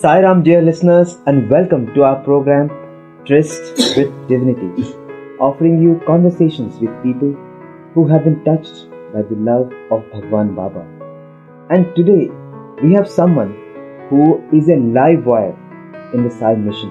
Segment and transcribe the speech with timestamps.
[0.00, 2.68] Sairam, dear listeners, and welcome to our program
[3.24, 4.94] Tryst with Divinity,
[5.40, 7.32] offering you conversations with people
[7.94, 10.86] who have been touched by the love of Bhagwan Baba.
[11.70, 12.30] And today
[12.80, 13.56] we have someone
[14.08, 15.58] who is a live wire
[16.14, 16.90] in the Sai mission.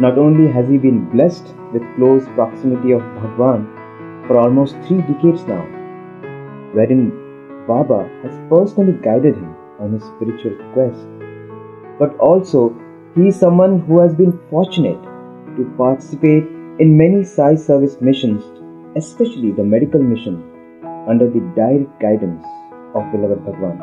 [0.00, 3.66] Not only has he been blessed with close proximity of Bhagwan
[4.26, 5.66] for almost three decades now,
[6.72, 7.10] wherein
[7.66, 11.06] Baba has personally guided him on his spiritual quest
[11.98, 12.74] but also
[13.14, 15.02] he is someone who has been fortunate
[15.56, 16.44] to participate
[16.78, 18.44] in many Sai service missions,
[18.96, 20.36] especially the medical mission,
[21.08, 22.44] under the direct guidance
[22.94, 23.80] of beloved Bhagwan.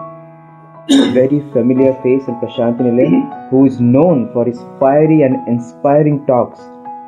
[0.92, 6.26] A very familiar face in Prashanti Nilayam, who is known for his fiery and inspiring
[6.28, 6.60] talks,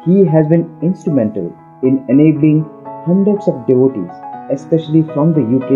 [0.06, 2.64] he has been instrumental in enabling
[3.06, 4.16] hundreds of devotees,
[4.50, 5.70] especially from the UK,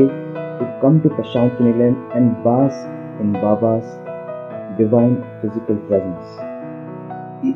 [0.59, 2.87] to come to Prashanti Nilayam and bask
[3.19, 4.08] in Baba's
[4.79, 6.27] divine physical presence.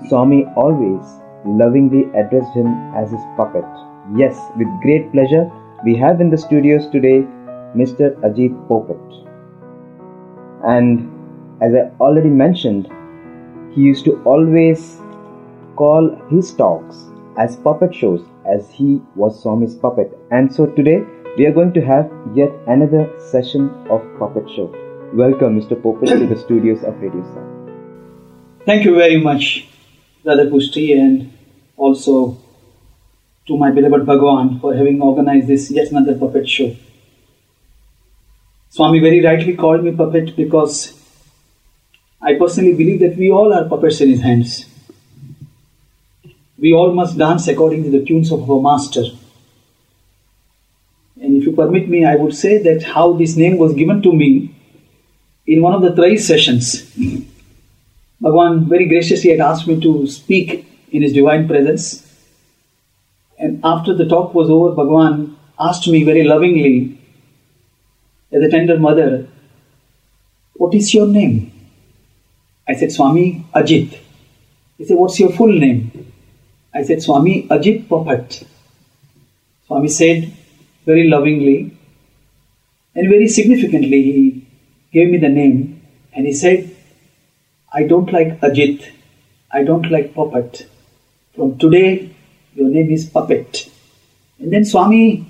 [0.09, 1.03] Swami always
[1.45, 3.65] lovingly addressed him as his puppet.
[4.15, 5.49] Yes, with great pleasure,
[5.85, 7.25] we have in the studios today
[7.75, 8.15] Mr.
[8.27, 9.03] Ajit Popat.
[10.65, 11.09] And
[11.61, 12.87] as I already mentioned,
[13.73, 14.99] he used to always
[15.75, 20.17] call his talks as puppet shows as he was Swami's puppet.
[20.31, 21.03] And so today
[21.37, 24.71] we are going to have yet another session of puppet show.
[25.15, 25.79] Welcome, Mr.
[25.79, 28.65] Popat, to the studios of Radio Sai.
[28.65, 29.67] Thank you very much,
[30.23, 31.31] Brother Pushti, and
[31.77, 32.35] also
[33.45, 36.75] to my beloved Bhagwan for having organized this yet another puppet show.
[38.69, 40.99] Swami very rightly called me puppet because
[42.19, 44.65] I personally believe that we all are puppets in his hands.
[46.57, 49.03] We all must dance according to the tunes of our master.
[51.21, 54.11] And if you permit me, I would say that how this name was given to
[54.11, 54.55] me
[55.45, 56.83] in one of the Trayee sessions,
[58.21, 62.07] Bhagwan very graciously had asked me to speak in his divine presence.
[63.37, 66.99] And after the talk was over, Bhagwan asked me very lovingly,
[68.31, 69.27] as a tender mother,
[70.53, 71.51] What is your name?
[72.67, 73.99] I said, Swami Ajit.
[74.77, 76.11] He said, What's your full name?
[76.73, 78.45] I said, Swami Ajit Popat.
[79.67, 80.31] Swami said
[80.85, 81.77] very lovingly
[82.95, 84.32] and very significantly, he
[84.93, 85.81] gave me the name
[86.13, 86.69] and he said,
[87.73, 88.91] I don't like Ajit,
[89.51, 90.67] I don't like Puppet.
[91.35, 92.15] From today,
[92.53, 93.69] your name is Puppet.
[94.37, 95.25] And then Swami,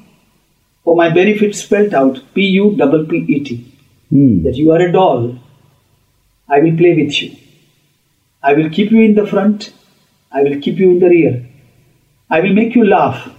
[0.84, 3.74] for my benefit, spelled out P U P P E T.
[4.10, 4.44] Hmm.
[4.44, 5.40] That you are a doll.
[6.50, 7.38] I will play with you.
[8.42, 9.72] I will keep you in the front.
[10.30, 11.46] I will keep you in the rear.
[12.30, 13.32] I will make you laugh.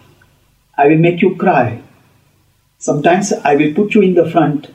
[0.78, 1.82] I will make you cry.
[2.78, 4.68] Sometimes I will put you in the front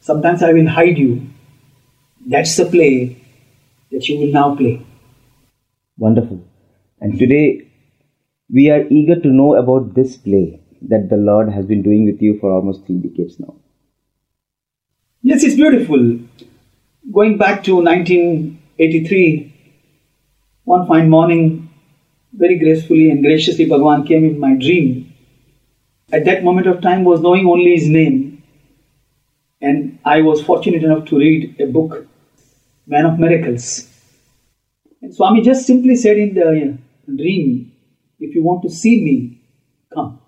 [0.00, 1.28] Sometimes I will hide you.
[2.26, 3.22] That's the play
[3.92, 4.84] that you will now play.
[5.98, 6.42] Wonderful.
[7.00, 7.70] And today
[8.48, 12.22] we are eager to know about this play that the Lord has been doing with
[12.22, 13.54] you for almost three decades now.
[15.22, 16.18] Yes, it's beautiful.
[17.12, 19.54] Going back to 1983,
[20.64, 21.68] one fine morning,
[22.32, 25.12] very gracefully and graciously, Bhagwan came in my dream.
[26.10, 28.42] At that moment of time, was knowing only his name
[29.60, 32.06] and I was fortunate enough to read a book,
[32.86, 33.86] Man of Miracles.
[35.02, 37.72] And Swami just simply said in the dream,
[38.18, 39.40] if you want to see me,
[39.92, 40.20] come.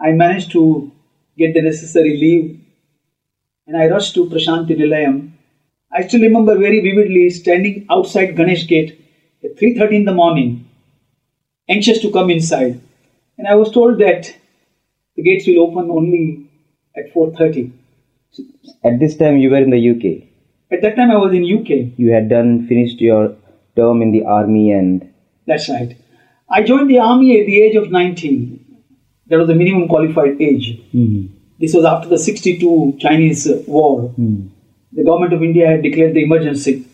[0.00, 0.90] I managed to
[1.38, 2.60] get the necessary leave
[3.66, 5.32] and I rushed to Prashanti Nilayam.
[5.92, 9.00] I still remember very vividly standing outside Ganesh Gate
[9.44, 10.68] at 3.30 in the morning,
[11.68, 12.80] anxious to come inside.
[13.38, 14.34] And I was told that
[15.14, 16.45] the gates will open only
[16.96, 17.72] at 4.30.
[18.84, 20.28] At this time you were in the UK.
[20.70, 21.98] At that time I was in UK.
[21.98, 23.36] You had done, finished your
[23.76, 25.12] term in the army and...
[25.46, 25.96] That's right.
[26.48, 28.82] I joined the army at the age of 19.
[29.28, 30.80] That was the minimum qualified age.
[30.94, 31.34] Mm-hmm.
[31.58, 34.14] This was after the 62 Chinese war.
[34.18, 34.50] Mm.
[34.92, 36.86] The government of India had declared the emergency.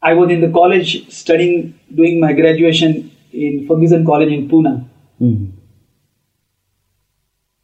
[0.00, 4.88] I was in the college studying, doing my graduation in Fergusson College in Pune.
[5.20, 5.52] Mm.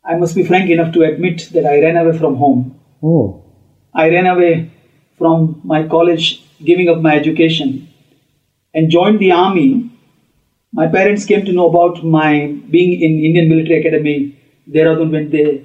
[0.09, 2.81] I must be frank enough to admit that I ran away from home.
[3.03, 3.45] Oh.
[3.95, 4.71] I ran away
[5.19, 7.89] from my college, giving up my education,
[8.73, 9.91] and joined the army.
[10.73, 14.39] My parents came to know about my being in Indian Military Academy,
[14.71, 15.65] Dehradun, when they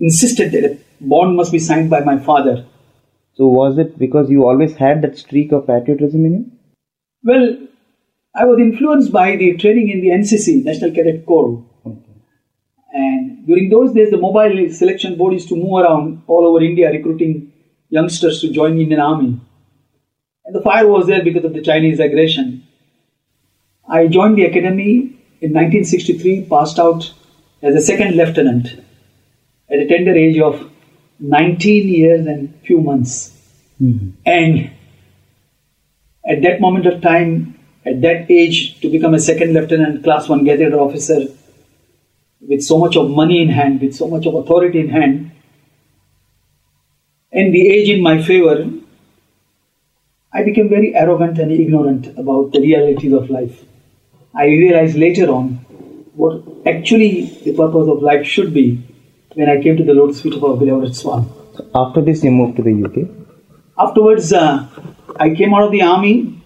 [0.00, 2.66] insisted that a bond must be signed by my father.
[3.34, 6.50] So was it because you always had that streak of patriotism in you?
[7.22, 7.56] Well,
[8.34, 11.64] I was influenced by the training in the NCC, National Cadet Corps.
[12.92, 16.90] And during those days, the mobile selection board used to move around all over India
[16.90, 17.52] recruiting
[17.88, 19.40] youngsters to join the Indian Army.
[20.44, 22.66] And the fire was there because of the Chinese aggression.
[23.88, 27.12] I joined the academy in 1963, passed out
[27.62, 28.68] as a second lieutenant
[29.70, 30.70] at a tender age of
[31.20, 33.36] 19 years and few months.
[33.80, 34.10] Mm-hmm.
[34.26, 34.70] And
[36.24, 40.44] at that moment of time, at that age, to become a second lieutenant, class one
[40.44, 41.26] gazetted officer,
[42.40, 45.30] with so much of money in hand, with so much of authority in hand,
[47.32, 48.68] and the age in my favor,
[50.32, 53.64] I became very arrogant and ignorant about the realities of life.
[54.34, 55.54] I realized later on
[56.14, 58.82] what actually the purpose of life should be
[59.34, 61.28] when I came to the Lord's feet of our beloved Swami.
[61.74, 63.08] After this, you moved to the UK.
[63.78, 64.66] Afterwards, uh,
[65.16, 66.42] I came out of the army,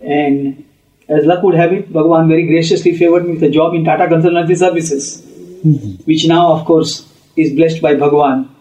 [0.00, 0.64] and
[1.08, 4.06] as luck would have it, Bhagavan very graciously favored me with a job in Tata
[4.06, 5.26] Consultancy Services,
[6.04, 8.54] which now, of course, is blessed by Bhagwan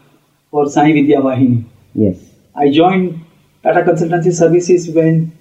[0.52, 1.64] for Sai Vidya Vahini.
[1.94, 2.18] Yes.
[2.56, 3.24] I joined
[3.64, 5.38] Tata Consultancy Services when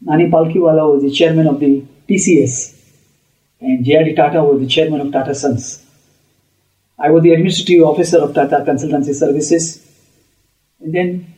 [0.00, 2.80] Nani Palkiwala was the chairman of the TCS
[3.60, 4.14] and J.R.D.
[4.14, 5.84] Tata was the chairman of Tata Sons.
[6.98, 9.86] I was the administrative officer of Tata Consultancy Services.
[10.80, 11.34] And then,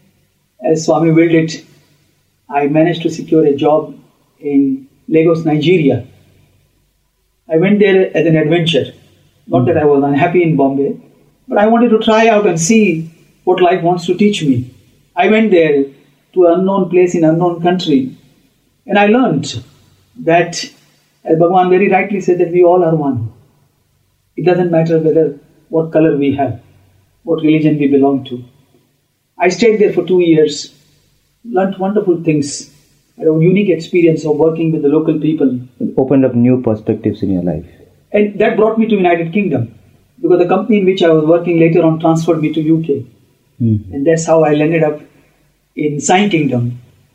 [0.65, 1.65] as Swami willed it,
[2.49, 3.99] I managed to secure a job
[4.39, 6.07] in Lagos, Nigeria.
[7.49, 8.93] I went there as an adventure.
[9.47, 11.01] Not that I was unhappy in Bombay,
[11.49, 13.11] but I wanted to try out and see
[13.45, 14.73] what life wants to teach me.
[15.17, 15.85] I went there
[16.35, 18.17] to an unknown place in unknown country,
[18.87, 19.63] and I learned
[20.21, 20.65] that,
[21.25, 23.33] as Bhagavan very rightly said, that we all are one.
[24.37, 26.63] It doesn't matter whether what color we have,
[27.25, 28.45] what religion we belong to.
[29.39, 30.75] I stayed there for two years,
[31.45, 32.71] learned wonderful things,
[33.19, 37.23] had a unique experience of working with the local people, It opened up new perspectives
[37.23, 37.67] in your life.
[38.13, 39.75] And that brought me to United Kingdom
[40.21, 43.03] because the company in which I was working later on transferred me to UK.
[43.61, 43.95] Mhm.
[43.95, 45.01] and that's how I landed up
[45.77, 46.63] in Sai Kingdom.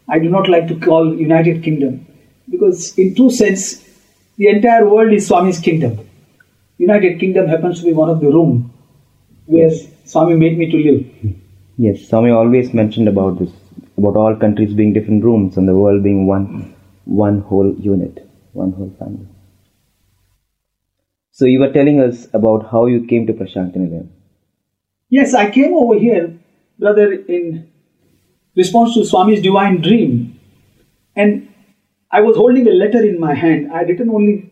[0.09, 2.05] I do not like to call United Kingdom
[2.49, 3.63] because, in true sense,
[4.37, 5.93] the entire world is Swami's kingdom.
[6.77, 8.71] United Kingdom happens to be one of the room
[9.47, 9.71] where
[10.05, 11.03] Swami made me to live.
[11.77, 13.51] Yes, Swami always mentioned about this,
[13.97, 16.73] about all countries being different rooms and the world being one,
[17.05, 19.27] one whole unit, one whole family.
[21.37, 24.07] So you were telling us about how you came to Prashantinilayam.
[25.07, 26.39] Yes, I came over here,
[26.79, 27.71] brother, in
[28.55, 30.39] response to Swami's divine dream,
[31.15, 31.47] and
[32.11, 33.71] I was holding a letter in my hand.
[33.71, 34.51] I had written only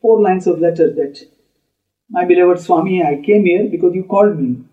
[0.00, 1.20] four lines of letter that,
[2.08, 4.64] my beloved Swami, I came here because you called me.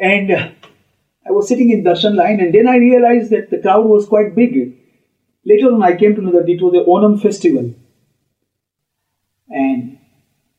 [0.00, 4.06] And I was sitting in darshan line, and then I realized that the crowd was
[4.06, 4.56] quite big.
[5.44, 7.74] Later on, I came to know that it was the Onam festival.
[9.50, 9.93] And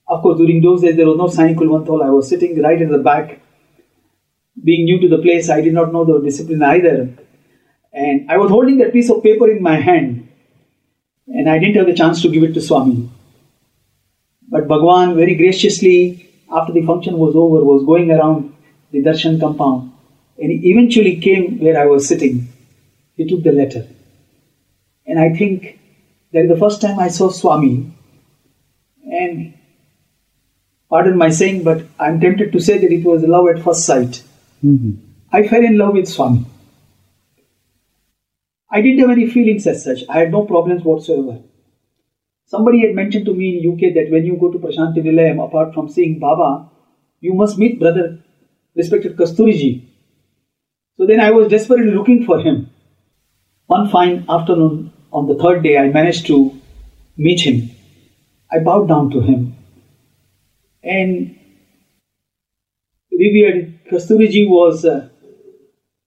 [0.07, 2.03] of course, during those days, there was no Sai Kulwant Hall.
[2.03, 3.41] I was sitting right in the back.
[4.63, 7.09] Being new to the place, I did not know the discipline either.
[7.91, 10.27] And I was holding that piece of paper in my hand,
[11.27, 13.09] and I didn't have the chance to give it to Swami.
[14.47, 18.53] But Bhagwan very graciously, after the function was over, was going around
[18.91, 19.91] the darshan compound,
[20.37, 22.47] and he eventually came where I was sitting.
[23.15, 23.87] He took the letter.
[25.07, 25.79] And I think
[26.31, 27.91] that is the first time I saw Swami,
[29.03, 29.53] and
[30.89, 34.23] pardon my saying, but I'm tempted to say that it was love at first sight.
[34.63, 34.91] Mm-hmm.
[35.31, 36.45] I fell in love with Swami.
[38.71, 40.03] I didn't have any feelings as such.
[40.09, 41.39] I had no problems whatsoever.
[42.45, 45.73] Somebody had mentioned to me in UK that when you go to Prashanti Nilayam, apart
[45.73, 46.69] from seeing Baba,
[47.19, 48.19] you must meet brother,
[48.75, 49.87] respected Kasturiji.
[50.97, 52.69] So then I was desperately looking for him.
[53.67, 56.59] One fine afternoon, on the third day, I managed to
[57.17, 57.71] meet him.
[58.51, 59.55] I bowed down to him.
[60.85, 61.37] And
[63.11, 65.09] revered Kasturiji was uh,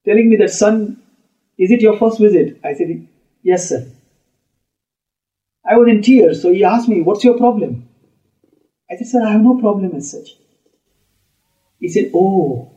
[0.05, 1.01] telling me that, son,
[1.57, 2.59] is it your first visit?
[2.63, 3.07] I said,
[3.43, 3.91] yes, sir.
[5.65, 7.87] I was in tears, so he asked me, what's your problem?
[8.89, 10.29] I said, sir, I have no problem as such.
[11.79, 12.71] He said, oh,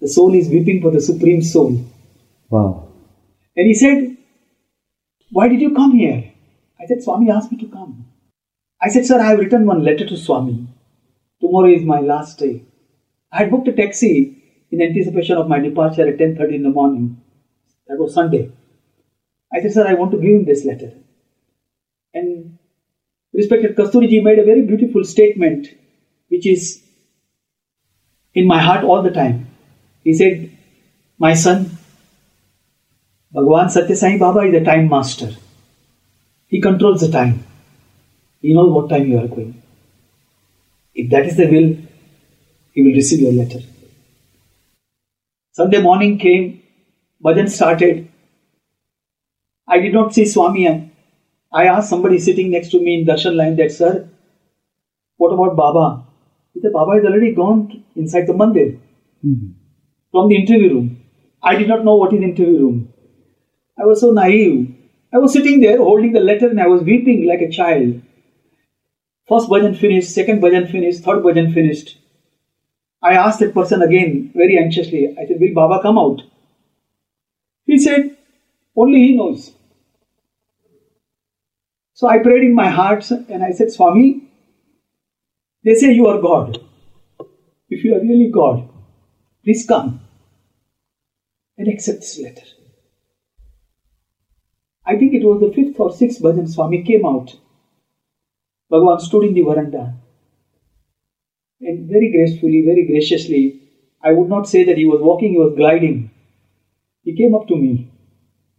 [0.00, 1.84] the soul is weeping for the Supreme Soul.
[2.48, 2.88] Wow.
[3.56, 4.16] And he said,
[5.30, 6.32] why did you come here?
[6.80, 8.06] I said, Swami asked me to come.
[8.80, 10.66] I said, sir, I have written one letter to Swami.
[11.40, 12.64] Tomorrow is my last day.
[13.32, 17.20] I had booked a taxi in anticipation of my departure at 10.30 in the morning.
[17.86, 18.52] That was Sunday.
[19.52, 20.92] I said, sir, I want to give him this letter.
[22.14, 22.58] And
[23.32, 25.68] respected Kasturiji made a very beautiful statement,
[26.28, 26.82] which is
[28.34, 29.48] in my heart all the time.
[30.04, 30.56] He said,
[31.18, 31.78] My son,
[33.34, 35.30] Bhagavan Satya Sai Baba is a time master.
[36.46, 37.44] He controls the time.
[38.40, 39.59] He knows what time you are going.
[41.00, 41.68] If that is the will,
[42.72, 43.60] he will receive your letter.
[45.52, 46.62] Sunday morning came,
[47.24, 48.08] Bhajan started.
[49.68, 50.66] I did not see Swami.
[51.52, 54.08] I asked somebody sitting next to me in darshan line that, sir,
[55.16, 56.04] what about Baba?
[56.54, 58.68] He said, Baba is already gone inside the mandir
[59.24, 59.48] Mhm.
[60.12, 60.88] from the interview room.
[61.42, 62.78] I did not know what is interview room.
[63.78, 64.56] I was so naive.
[65.12, 67.94] I was sitting there holding the letter and I was weeping like a child.
[69.30, 71.98] First bhajan finished, second bhajan finished, third bhajan finished.
[73.00, 75.16] I asked that person again very anxiously.
[75.16, 76.22] I said, Will Baba come out?
[77.64, 78.16] He said,
[78.74, 79.52] Only he knows.
[81.92, 84.28] So I prayed in my heart and I said, Swami,
[85.62, 86.58] they say you are God.
[87.68, 88.68] If you are really God,
[89.44, 90.00] please come
[91.56, 92.48] and accept this letter.
[94.84, 97.36] I think it was the fifth or sixth bhajan Swami came out.
[98.70, 99.92] Bhagavan stood in the veranda
[101.60, 103.54] and very gracefully, very graciously,
[104.02, 106.10] I would not say that he was walking, he was gliding.
[107.04, 107.86] He came up to me.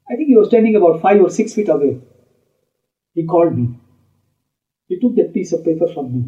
[0.09, 1.97] I think he was standing about five or six feet away.
[3.13, 3.69] He called me.
[4.87, 6.25] He took that piece of paper from me.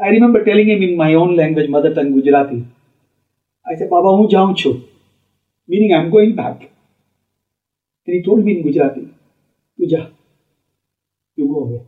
[0.00, 2.64] I remember telling him in my own language, mother tongue, Gujarati.
[3.66, 4.80] I said, Baba, hu chu.
[5.68, 6.70] Meaning, I'm going back.
[8.06, 9.06] And he told me in Gujarati,
[9.80, 10.10] "Uja,
[11.36, 11.85] you go away.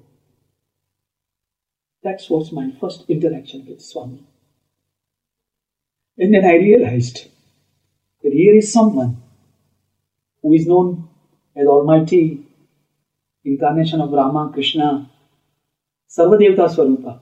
[2.08, 4.22] That was my first interaction with Swami.
[6.16, 7.26] And then I realized
[8.22, 9.18] that here is someone
[10.40, 11.10] who is known
[11.54, 12.46] as Almighty
[13.44, 15.10] Incarnation of Rama, Krishna,
[16.08, 17.20] Sarvadevata Swarupa.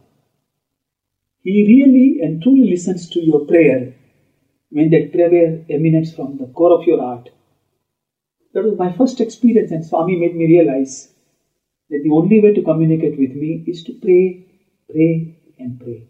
[1.42, 3.92] He really and truly listens to your prayer
[4.70, 7.30] when that prayer emanates from the core of your heart.
[8.54, 11.08] That was my first experience, and Swami made me realize
[11.90, 14.45] that the only way to communicate with me is to pray,
[14.90, 16.08] pray, and pray.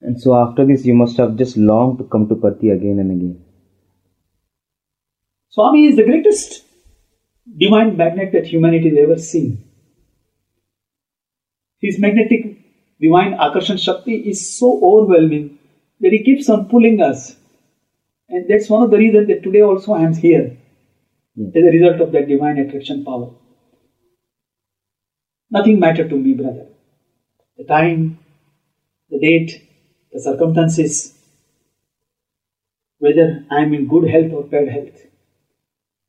[0.00, 3.10] And so after this, you must have just longed to come to Parthi again and
[3.12, 3.44] again.
[5.50, 6.64] Swami is the greatest
[7.58, 9.64] divine magnet that humanity has ever seen.
[11.80, 12.56] His magnetic
[13.00, 15.58] divine Akarshan Shakti is so overwhelming
[16.00, 17.36] that he keeps on pulling us.
[18.28, 20.56] And that's one of the reasons that today also I am here
[21.34, 21.52] Yes.
[21.56, 23.30] as a result of that divine attraction power.
[25.50, 26.66] Nothing mattered to me, brother.
[27.56, 28.18] The time,
[29.10, 29.68] the date,
[30.12, 31.14] the circumstances,
[32.98, 35.06] whether I am in good health or bad health.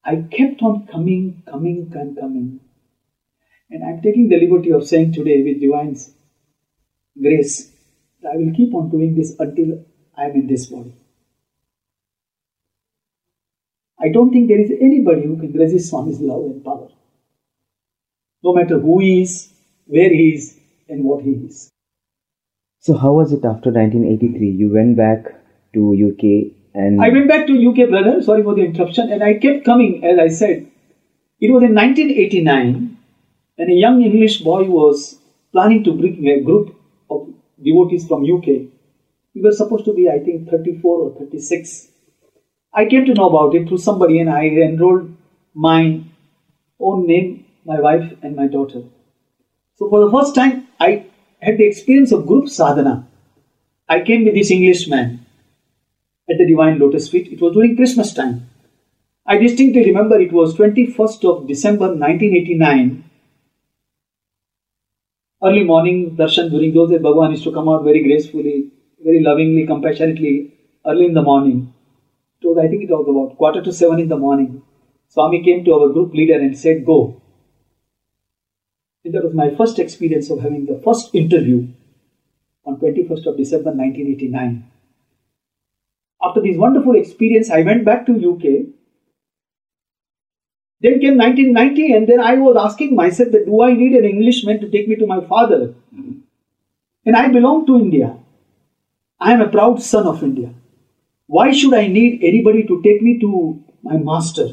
[0.06, 2.60] I kept on coming, coming, and coming.
[3.70, 6.12] And I'm taking the liberty of saying today with divine's
[7.20, 7.72] grace
[8.22, 9.86] that I will keep on doing this until
[10.16, 10.94] I am in this body.
[14.00, 16.90] I don't think there is anybody who can resist Swami's love and power.
[18.44, 19.54] No matter who he is,
[19.86, 20.60] where he is,
[20.90, 21.70] and what he is.
[22.80, 24.50] So how was it after 1983?
[24.52, 25.26] You went back
[25.74, 28.22] to UK and I went back to UK, brother.
[28.22, 29.12] Sorry for the interruption.
[29.12, 30.68] And I kept coming, as I said.
[31.40, 32.98] It was in 1989,
[33.58, 35.20] and a young English boy was
[35.52, 36.76] planning to bring a group
[37.10, 37.28] of
[37.62, 38.48] devotees from UK.
[39.36, 41.90] We were supposed to be, I think, 34 or 36.
[42.74, 45.16] I came to know about it through somebody, and I enrolled
[45.54, 46.02] my
[46.80, 48.84] own name, my wife, and my daughter.
[49.76, 51.06] So, for the first time, I
[51.40, 53.08] had the experience of group sadhana.
[53.88, 55.26] I came with this Englishman
[56.30, 57.32] at the Divine Lotus Feet.
[57.32, 58.50] It was during Christmas time.
[59.26, 63.04] I distinctly remember it was 21st of December 1989.
[65.44, 68.72] Early morning darshan during those days, Bhagavan used to come out very gracefully,
[69.04, 70.36] very lovingly, compassionately,
[70.86, 71.74] early in the morning.
[72.42, 74.62] It was, I think it was about quarter to seven in the morning.
[75.08, 77.22] Swami came to our group leader and said, Go.
[79.06, 81.68] That was my first experience of having the first interview
[82.66, 84.72] on 21st of December 1989
[86.24, 88.44] after this wonderful experience, I went back to UK.
[90.80, 94.60] Then came 1990, and then I was asking myself that do I need an Englishman
[94.62, 95.74] to take me to my father?
[97.06, 98.18] And I belong to India.
[99.20, 100.54] I am a proud son of India.
[101.28, 104.48] Why should I need anybody to take me to my master?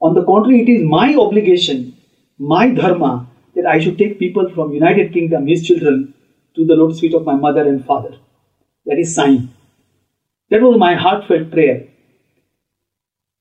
[0.00, 1.96] On the contrary, it is my obligation,
[2.38, 6.14] my dharma, that I should take people from United Kingdom, his children,
[6.54, 8.18] to the lotus feet of my mother and father.
[8.84, 9.54] That is sign.
[10.50, 11.88] That was my heartfelt prayer.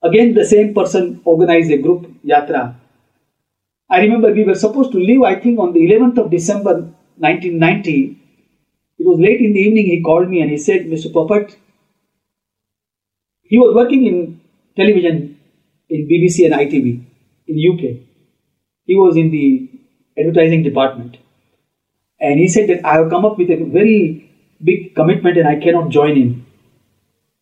[0.02, 2.76] Again, the same person organized a group yatra.
[3.90, 6.74] I remember we were supposed to leave, I think, on the 11th of December
[7.18, 8.22] 1990.
[8.98, 11.12] It was late in the evening, he called me and he said, Mr.
[11.12, 11.56] Popat,
[13.44, 14.42] he was working in
[14.76, 15.40] television
[15.90, 17.06] in BBC and ITV
[17.48, 18.02] in UK.
[18.86, 19.70] He was in the
[20.18, 21.18] advertising department.
[22.20, 24.30] And he said that I have come up with a very
[24.64, 26.46] big commitment and I cannot join in.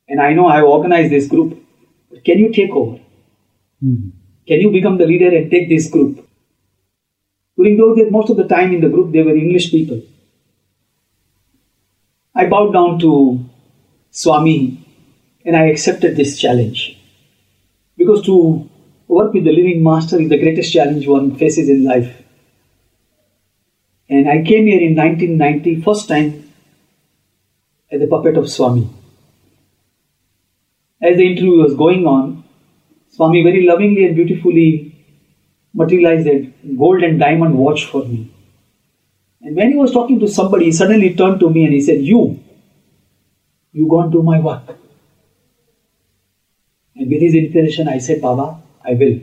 [0.08, 1.62] and I know I have organized this group,
[2.10, 3.00] but can you take over?
[3.84, 4.12] Mhm.
[4.48, 6.28] Can you become the leader and take this group?
[7.58, 10.02] During those days, most of the time in the group, they were English people.
[12.36, 13.40] I bowed down to
[14.12, 14.80] Swami
[15.46, 16.98] and I accepted this challenge.
[17.98, 18.70] Because to
[19.08, 22.23] work with the living master is the greatest challenge one faces in life.
[24.10, 26.52] And I came here in 1990, first time
[27.92, 28.90] as a puppet of Swami.
[31.02, 32.44] As the interview was going on,
[33.10, 34.94] Swami very lovingly and beautifully
[35.74, 36.46] materialized a
[36.78, 38.32] gold and diamond watch for me.
[39.42, 42.00] And when he was talking to somebody, he suddenly turned to me and he said,
[42.00, 42.40] You,
[43.72, 44.78] you go and do my work.
[46.96, 49.20] And with his inspiration, I said, Baba, I will.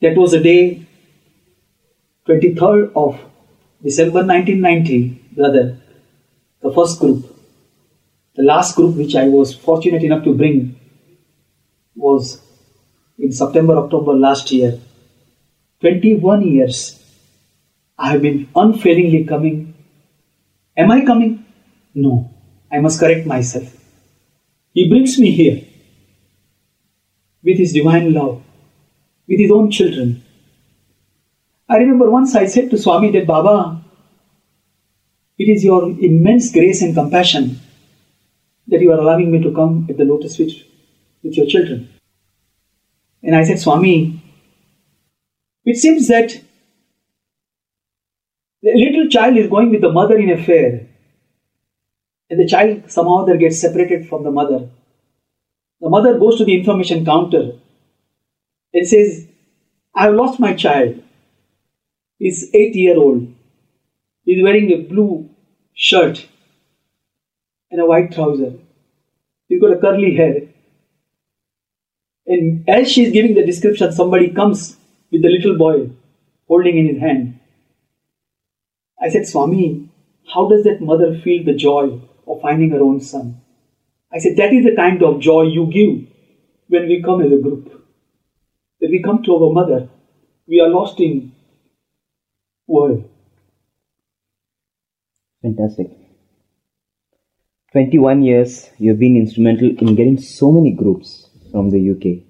[0.00, 0.86] That was the day,
[2.28, 3.18] 23rd of
[3.82, 5.78] December 1990, brother,
[6.60, 7.24] the first group.
[8.34, 10.78] The last group which I was fortunate enough to bring
[11.94, 12.42] was
[13.18, 14.78] in September, October last year.
[15.80, 17.02] 21 years
[17.96, 19.74] I have been unfailingly coming.
[20.76, 21.46] Am I coming?
[21.94, 22.30] No.
[22.70, 23.74] I must correct myself.
[24.72, 25.64] He brings me here
[27.42, 28.42] with his divine love,
[29.26, 30.22] with his own children.
[31.68, 33.84] I remember once I said to Swami that Baba,
[35.38, 37.60] it is your immense grace and compassion
[38.68, 40.66] that you are allowing me to come at the lotus feet
[41.22, 41.88] with your children.
[43.22, 44.22] And I said, Swami,
[45.64, 46.40] it seems that
[48.62, 50.88] the little child is going with the mother in a fair,
[52.30, 54.70] and the child somehow there gets separated from the mother.
[55.80, 57.52] The mother goes to the information counter
[58.72, 59.28] and says,
[59.94, 61.02] I have lost my child.
[62.18, 63.32] He's eight year old.
[64.24, 65.30] He's wearing a blue
[65.74, 66.26] shirt
[67.70, 68.54] and a white trouser.
[69.48, 70.48] He's got a curly hair.
[72.26, 74.76] And as she's giving the description, somebody comes
[75.10, 75.90] with the little boy
[76.46, 77.40] holding in his hand.
[79.00, 79.88] I said, Swami,
[80.34, 83.40] how does that mother feel the joy of finding her own son?
[84.12, 86.08] I said, that is the kind of joy you give
[86.68, 87.86] when we come as a group.
[88.78, 89.88] When we come to our mother,
[90.46, 91.32] we are lost in
[92.68, 93.08] world.
[95.42, 95.90] Fantastic.
[97.72, 102.24] 21 years you've been instrumental in getting so many groups from the UK.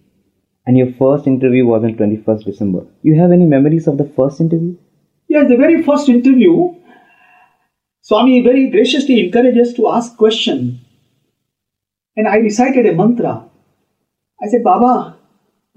[0.67, 2.87] And your first interview was on 21st December.
[3.03, 4.77] You have any memories of the first interview?
[5.29, 6.75] Yeah, the very first interview,
[8.03, 10.81] Swami very graciously encouraged us to ask question.
[12.17, 13.49] And I recited a mantra.
[14.43, 15.18] I said, Baba,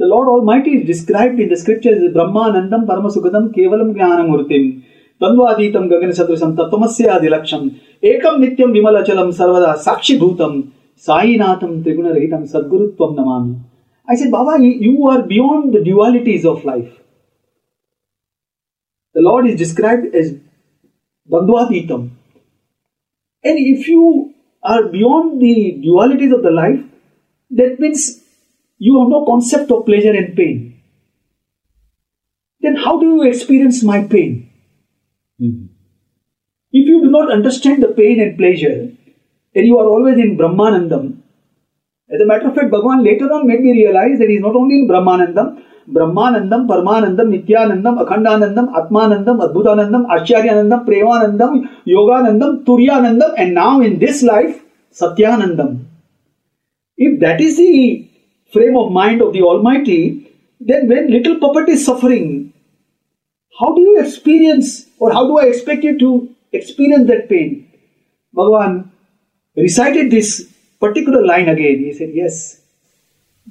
[0.02, 4.84] the Lord Almighty is described in the scriptures as Brahmanandam Paramasukadam Kevalam Jnanamurtim
[5.22, 13.16] Tandvaditam Gagana Sadrisam Tattamasya Adilaksham Ekam Nityam Vimalachalam Sarvada Sakshi Bhutam Sainatham Triguna Rahitam Sadgurutvam
[13.16, 13.60] Namami.
[14.10, 16.92] I said, Baba, you are beyond the dualities of life.
[19.14, 20.34] The Lord is described as
[21.32, 22.10] Bandhvaditam.
[23.44, 24.34] And if you
[24.64, 26.84] are beyond the dualities of the life,
[27.52, 28.21] that means
[28.88, 30.60] you have no concept of pleasure and pain.
[32.66, 34.32] Then how do you experience my pain?
[35.42, 35.68] Mhm.
[36.80, 38.78] If you do not understand the pain and pleasure,
[39.56, 41.06] then you are always in Brahmanandam,
[42.14, 44.56] as a matter of fact, Bhagavan later on made me realize that he is not
[44.56, 53.80] only in Brahmanandam, Brahmanandam, Paramanandam, Nityanandam, Akhandanandam, Atmanandam, Adbhutanandam, Acharyanandam, Premanandam, Yoganandam, Turyanandam, and now
[53.80, 55.86] in this life, Satyanandam.
[56.98, 58.10] If that is the
[58.52, 62.54] frame of mind of the Almighty, then when little puppet is suffering,
[63.60, 67.72] how do you experience or how do I expect you to experience that pain?
[68.36, 68.90] Bhagavan
[69.56, 70.48] recited this
[70.80, 71.80] particular line again.
[71.80, 72.62] He said, Yes,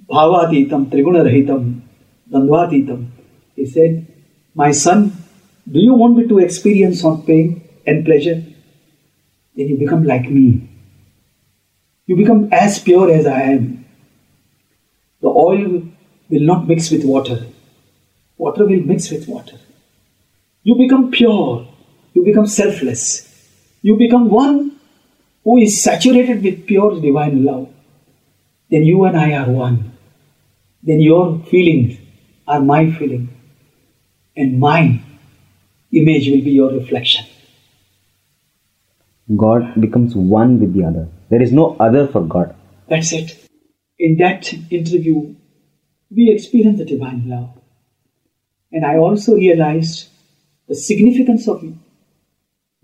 [0.08, 1.80] Bhavatitam, Trigunarahitam,
[2.30, 3.08] Dandvatitam.
[3.56, 4.06] He said,
[4.54, 5.12] My son,
[5.70, 8.42] do you want me to experience on pain and pleasure?
[9.56, 10.68] Then you become like me.
[12.06, 13.79] You become as pure as I am.
[15.20, 15.82] The oil
[16.28, 17.46] will not mix with water.
[18.38, 19.58] Water will mix with water.
[20.62, 21.68] You become pure.
[22.14, 23.26] You become selfless.
[23.82, 24.76] You become one
[25.44, 27.68] who is saturated with pure divine love.
[28.70, 29.92] Then you and I are one.
[30.82, 31.98] Then your feelings
[32.46, 33.28] are my feeling.
[34.36, 35.02] And my
[35.92, 37.26] image will be your reflection.
[39.36, 41.08] God becomes one with the other.
[41.28, 42.54] There is no other for God.
[42.88, 43.49] That's it.
[44.00, 45.34] In that interview,
[46.10, 47.50] we experienced the divine love.
[48.72, 50.08] And I also realized
[50.68, 51.62] the significance of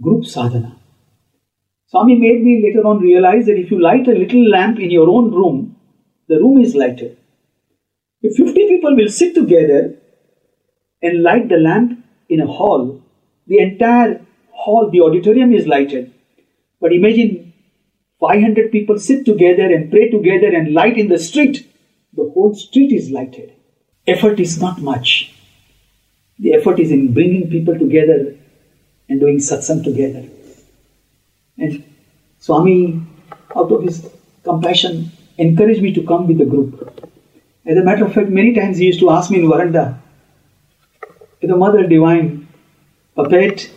[0.02, 0.76] group sadhana.
[1.86, 5.08] Swami made me later on realize that if you light a little lamp in your
[5.08, 5.76] own room,
[6.28, 7.16] the room is lighted.
[8.20, 9.96] If 50 people will sit together
[11.00, 13.02] and light the lamp in a hall,
[13.46, 16.12] the entire hall, the auditorium is lighted.
[16.78, 17.45] But imagine
[18.20, 21.70] 500 people sit together and pray together and light in the street,
[22.14, 23.52] the whole street is lighted.
[24.06, 25.34] Effort is not much.
[26.38, 28.36] The effort is in bringing people together
[29.08, 30.24] and doing satsang together.
[31.58, 31.84] And
[32.38, 33.02] Swami,
[33.54, 34.08] out of his
[34.44, 37.10] compassion, encouraged me to come with the group.
[37.64, 40.00] As a matter of fact, many times he used to ask me in veranda,
[41.42, 42.48] the Mother Divine,
[43.14, 43.70] Puppet,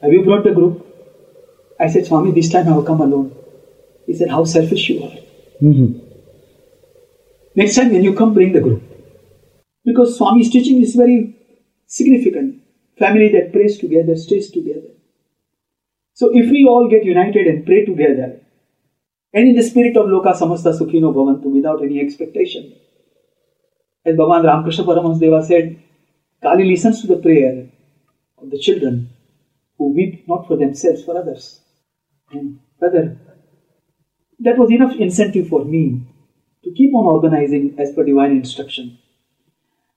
[0.00, 0.91] have you brought the group?
[1.82, 3.34] I said, Swami, this time I will come alone.
[4.06, 5.16] He said, How selfish you are.
[5.60, 5.98] Mm-hmm.
[7.56, 8.82] Next time when you come, bring the group.
[9.84, 11.36] Because Swami's teaching is very
[11.86, 12.62] significant.
[12.98, 14.92] Family that prays together stays together.
[16.14, 18.40] So if we all get united and pray together,
[19.34, 22.74] and in the spirit of Loka Samasta Sukhino Bhavantu without any expectation,
[24.04, 25.82] as Bhagavan Ramakrishna Paramahansa said,
[26.40, 27.66] Kali listens to the prayer
[28.38, 29.10] of the children
[29.78, 31.61] who weep not for themselves, for others.
[32.32, 33.18] And brother,
[34.40, 36.06] that was enough incentive for me
[36.64, 38.98] to keep on organizing as per divine instruction.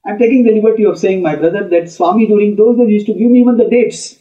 [0.06, 3.13] I'm taking the liberty of saying, my brother, that Swami during those days used to
[3.13, 4.17] give me even the dates.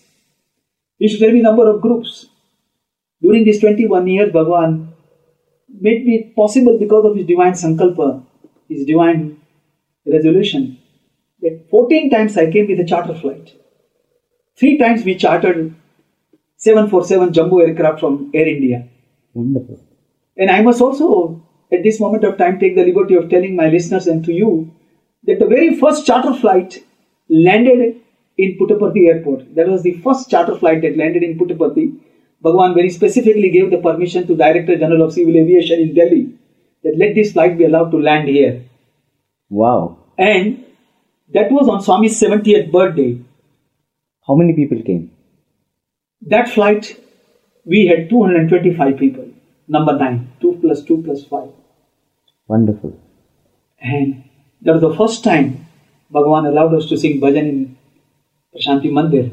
[0.99, 2.27] He used to tell me number of groups.
[3.21, 4.89] During these 21 years, Bhagavan
[5.69, 8.25] made me possible because of his divine sankalpa,
[8.69, 9.41] his divine
[10.07, 10.79] resolution.
[11.41, 13.53] That 14 times I came with a charter flight.
[14.57, 15.75] Three times we chartered
[16.65, 18.89] 747 jumbo aircraft from Air India.
[19.35, 19.81] Wonderful.
[20.37, 23.69] And I must also, at this moment of time, take the liberty of telling my
[23.69, 24.75] listeners and to you
[25.25, 26.83] that the very first charter flight
[27.29, 28.01] landed
[28.39, 29.55] in Puttaparthi airport.
[29.55, 31.99] That was the first charter flight that landed in Puttaparthi.
[32.41, 36.33] Bhagwan very specifically gave the permission to Director General of Civil Aviation in Delhi
[36.83, 38.63] that let this flight be allowed to land here.
[39.51, 39.99] Wow.
[40.19, 40.65] And
[41.33, 43.19] that was on Swami's 70th birthday.
[44.27, 45.11] How many people came?
[46.27, 46.99] That flight,
[47.65, 49.29] we had 225 people.
[49.69, 50.33] Number 9.
[50.41, 51.51] 2 plus 2 plus 5.
[52.49, 52.99] Wonderful.
[53.81, 54.25] And
[54.63, 55.67] that was the first time
[56.13, 57.77] Bhagavan allowed us to sing bhajan in
[58.55, 59.33] Prashanti Mandir.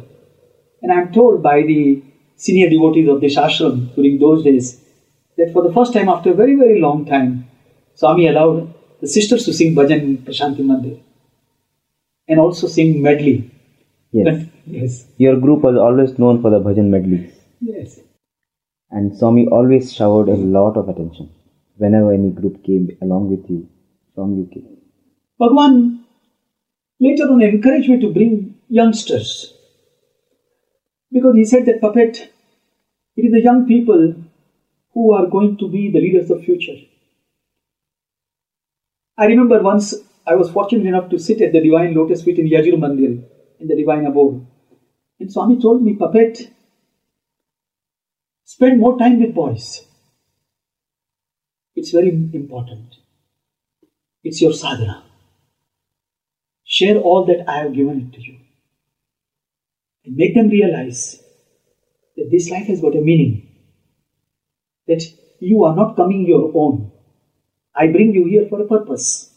[0.82, 2.04] And I'm told by the
[2.36, 4.82] senior devotees of this ashram during those days
[5.38, 7.48] that for the first time after a very, very long time,
[7.96, 11.00] Swami allowed the sisters to sing bhajan in Prashanti Mandir
[12.28, 13.52] and also sing medley.
[14.12, 14.46] Yes.
[14.66, 15.06] yes.
[15.18, 17.34] Your group was always known for the bhajan medleys.
[17.62, 18.00] Yes.
[18.90, 21.30] And Swami always showered a lot of attention
[21.78, 23.68] whenever any group came along with you
[24.14, 24.64] from UK.
[25.40, 26.04] Bhagwan
[27.00, 29.54] later on encouraged me to bring youngsters.
[31.12, 32.32] Because he said that puppet,
[33.16, 34.16] it is the young people
[34.94, 36.78] who are going to be the leaders of future.
[39.18, 39.94] I remember once
[40.26, 43.24] I was fortunate enough to sit at the Divine Lotus Feet in Yajur Mandir,
[43.62, 44.46] in the Divine Abode.
[45.20, 46.52] And Swami told me, Puppet,
[48.44, 49.86] spend more time with boys.
[51.76, 52.96] It's very important.
[54.24, 55.04] It's your sadhana.
[56.64, 58.38] Share all that I have given it to you.
[60.06, 61.22] And make them realize
[62.18, 63.48] that this life has got a meaning.
[64.88, 65.04] That
[65.40, 66.92] you are not coming your own.
[67.76, 69.30] I bring you here for a purpose.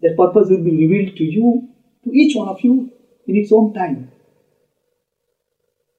[0.00, 1.68] That purpose will be revealed to you,
[2.04, 2.90] to each one of you,
[3.26, 4.10] in its own time.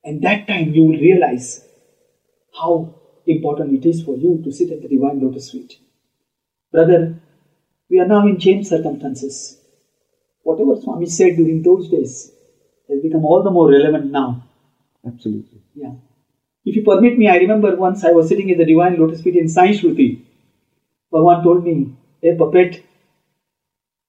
[0.03, 1.65] And that time you will realize
[2.59, 2.93] how
[3.25, 5.79] important it is for you to sit at the divine lotus feet.
[6.71, 7.19] Brother,
[7.89, 9.57] we are now in changed circumstances.
[10.43, 12.31] Whatever Swami said during those days
[12.89, 14.43] has become all the more relevant now.
[15.05, 15.61] Absolutely.
[15.73, 15.93] Yeah.
[16.65, 19.35] If you permit me, I remember once I was sitting at the divine lotus feet
[19.35, 20.21] in Sai Shruti.
[21.11, 22.83] Bhagavan told me, Hey puppet,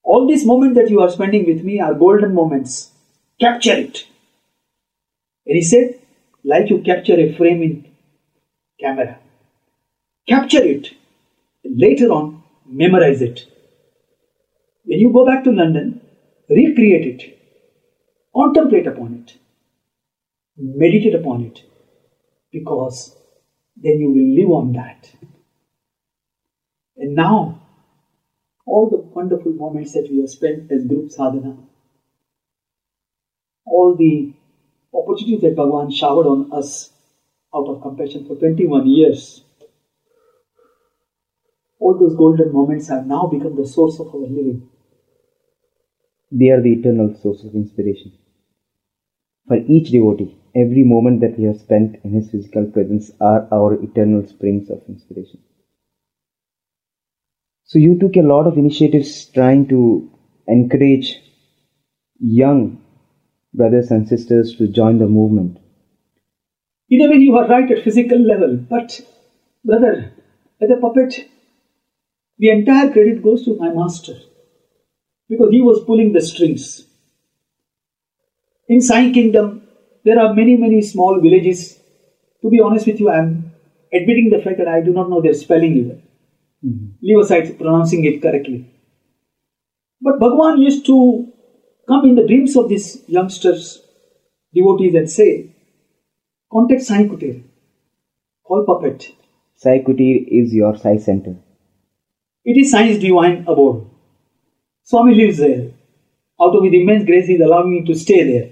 [0.03, 2.93] all these moments that you are spending with me are golden moments.
[3.41, 4.07] Capture it.
[5.47, 6.01] And he said,
[6.45, 7.95] like you capture a frame in
[8.81, 9.19] camera.
[10.29, 10.95] Capture it.
[11.65, 13.47] And Later on, memorize it.
[14.85, 16.01] When you go back to London,
[16.49, 17.39] recreate it.
[18.35, 19.39] Contemplate upon it.
[20.57, 21.63] Meditate upon it.
[22.53, 23.17] Because
[23.77, 25.13] then you will live on that.
[26.97, 27.63] And now,
[28.67, 31.57] all the wonderful moments that we have spent as group sadhana,
[33.67, 34.33] all the
[34.95, 36.93] opportunities that Bhagavan showered on us
[37.55, 39.45] out of compassion for 21 years,
[41.79, 44.69] all those golden moments have now become the source of our living.
[46.33, 48.13] They are the eternal source of inspiration
[49.47, 53.75] for each devotee every moment that we have spent in His physical presence are our
[53.75, 55.41] eternal springs of inspiration.
[57.65, 60.11] So you took a lot of initiatives trying to
[60.47, 61.21] encourage
[62.19, 62.83] young
[63.57, 65.59] brothers and sisters to join the movement.
[66.89, 69.01] In a way, you are right at physical level, but
[69.65, 70.13] brother,
[70.61, 71.29] as a puppet,
[72.39, 74.15] the entire credit goes to my master
[75.29, 76.87] because he was pulling the strings.
[78.69, 79.63] In Sai Kingdom,
[80.05, 81.79] there are many, many small villages.
[82.43, 83.53] To be honest with you, I am
[83.93, 86.03] admitting the fact that I do not know their spelling even.
[86.65, 86.87] Mm-hmm.
[87.03, 88.71] Leave aside pronouncing it correctly.
[90.01, 91.33] But Bhagwan used to
[91.87, 93.83] come in the dreams of these youngsters,
[94.55, 95.55] devotees, and say,
[96.53, 97.43] Contact Sai Kutir,
[98.45, 99.13] call puppet.
[99.57, 101.37] Sai Kutir is your Sai center.
[102.45, 103.91] It is Sai's divine abode.
[104.85, 105.71] Swami lives there.
[106.41, 108.51] Out of his immense grace, he is allowing me to stay there.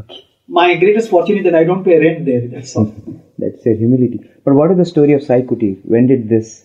[0.00, 0.24] Okay.
[0.46, 2.46] My greatest fortune is that I don't pay rent there.
[2.46, 2.94] That's all.
[3.38, 4.20] That's a humility.
[4.44, 5.80] But what is the story of Sai Kutir?
[5.84, 6.64] When did this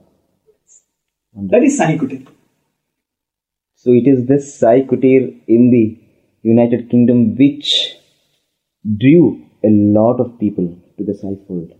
[1.53, 2.27] That is Sai Kutir.
[3.75, 5.85] So it is this Sai Kutir in the
[6.43, 7.95] United Kingdom which
[9.03, 10.67] drew a lot of people
[10.97, 11.73] to the Sai fold.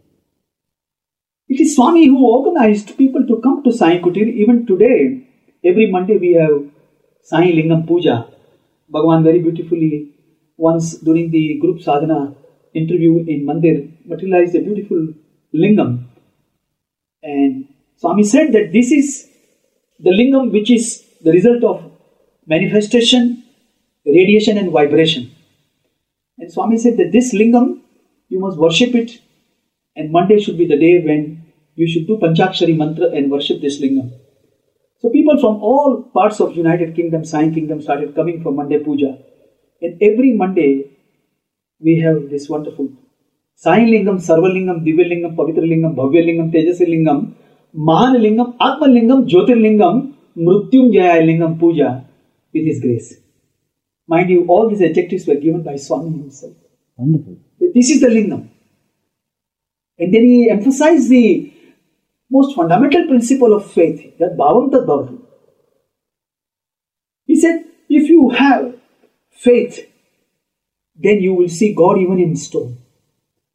[1.49, 4.29] It is Swami who organized people to come to Sai Kutir.
[4.43, 5.27] Even today,
[5.65, 6.57] every Monday we have
[7.23, 8.27] Sai Lingam Puja.
[8.93, 10.15] Bhagavan very beautifully
[10.57, 12.35] once during the group sadhana
[12.75, 15.09] interview in Mandir materialized a beautiful
[15.55, 16.05] lingam.
[17.23, 19.29] And Swami said that this is
[20.01, 21.91] the lingam which is the result of
[22.47, 23.45] manifestation,
[24.07, 25.31] radiation, and vibration.
[26.39, 27.81] And Swami said that this lingam,
[28.29, 29.21] you must worship it,
[29.97, 33.81] and Monday should be the day when you should do Panchakshari mantra and worship this
[33.81, 34.13] lingam.
[35.01, 39.19] So people from all parts of United Kingdom, Sai Kingdom started coming for Monday Puja.
[39.81, 40.91] And every Monday
[41.81, 42.89] we have this wonderful
[43.55, 47.35] Sai Lingam, Sarva Lingam, Divya Lingam, Pavitra Lingam, Bhavya Lingam, Tejasi Lingam,
[47.73, 52.05] Mahan Lingam, Atma Lingam, Jyotir Lingam, Mrutyunjaya Lingam Puja
[52.53, 53.15] with His grace.
[54.09, 56.55] Mind you, all these adjectives were given by Swami himself.
[56.97, 57.37] Wonderful.
[57.61, 58.49] This is the lingam.
[59.99, 61.53] And then he emphasized the
[62.31, 65.17] most fundamental principle of faith बावन तत्व
[67.29, 68.71] if you have
[69.43, 69.81] faith
[70.99, 72.77] then you will see God even in stone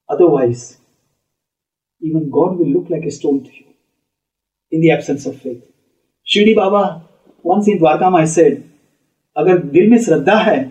[0.10, 0.66] otherwise
[2.02, 3.72] even God will look like a stone to you
[4.72, 5.60] in the absence of faith
[6.28, 6.84] Shirdi Baba
[7.62, 7.78] once
[8.10, 8.62] Dwarkamai said
[9.36, 10.62] अगर दिल में श्रद्धा है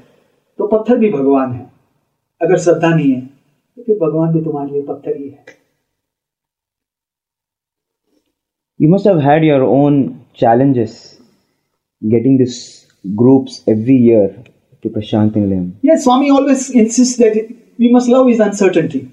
[0.59, 1.71] तो पत्थर भी भगवान है
[2.41, 5.62] अगर श्रद्धा नहीं है तो फिर भगवान भी तुम्हारे लिए पत्थर ही है
[8.83, 11.16] You must have had your own challenges
[12.11, 14.42] getting these groups every year
[14.83, 15.37] to Prashant.
[15.83, 17.37] Yes, Swami always insists that
[17.79, 19.09] we must love his uncertainty.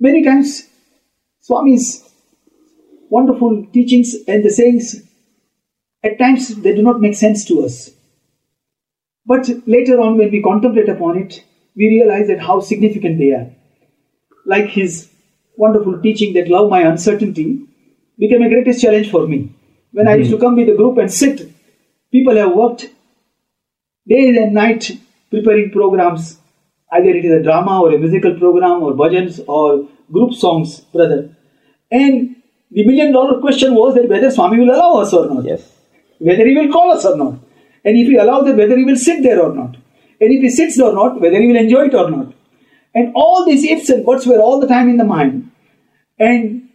[0.00, 0.66] Many times,
[1.38, 2.02] Swami's
[3.10, 5.04] wonderful teachings and the sayings,
[6.02, 7.92] at times they do not make sense to us.
[9.24, 11.44] But later on, when we contemplate upon it,
[11.76, 13.48] we realize that how significant they are.
[14.44, 15.12] Like his
[15.56, 17.65] wonderful teaching that love my uncertainty
[18.18, 19.52] became a greatest challenge for me.
[19.92, 20.14] When mm-hmm.
[20.14, 21.50] I used to come with the group and sit,
[22.10, 22.88] people have worked
[24.08, 24.90] day and night
[25.30, 26.38] preparing programs.
[26.92, 31.34] Either it is a drama or a musical program or bhajans or group songs, brother.
[31.90, 32.36] And
[32.70, 35.44] the million dollar question was that whether Swami will allow us or not.
[35.44, 35.72] Yes.
[36.18, 37.34] Whether he will call us or not.
[37.84, 39.76] And if he allow that, whether he will sit there or not.
[40.20, 42.32] And if he sits or not, whether he will enjoy it or not.
[42.94, 45.50] And all these ifs and buts were all the time in the mind.
[46.18, 46.65] And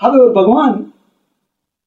[0.00, 0.92] however, Bhagwan,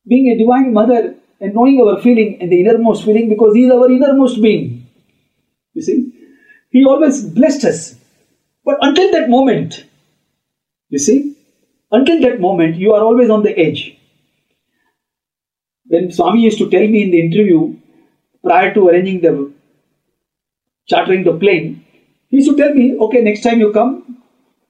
[0.08, 3.71] being a divine mother and knowing our feeling and the innermost feeling because he is
[3.71, 4.88] our innermost being.
[5.73, 6.13] You see,
[6.71, 7.95] he always blessed us.
[8.65, 9.86] But until that moment,
[10.89, 11.36] you see,
[11.91, 13.97] until that moment, you are always on the edge.
[15.88, 17.76] When Swami used to tell me in the interview
[18.43, 19.52] prior to arranging the
[20.88, 21.86] chartering the plane,
[22.30, 24.23] he used to tell me, okay, next time you come,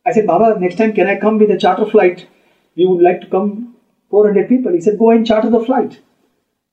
[0.05, 2.27] I said, Baba, next time can I come with a charter flight?
[2.75, 3.75] We would like to come
[4.09, 4.73] 400 people.
[4.73, 5.99] He said, go and charter the flight.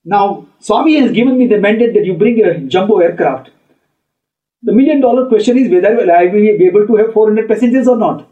[0.05, 3.51] Now, Swami has given me the mandate that you bring a jumbo aircraft.
[4.63, 7.97] The million dollar question is whether I will be able to have 400 passengers or
[7.97, 8.29] not.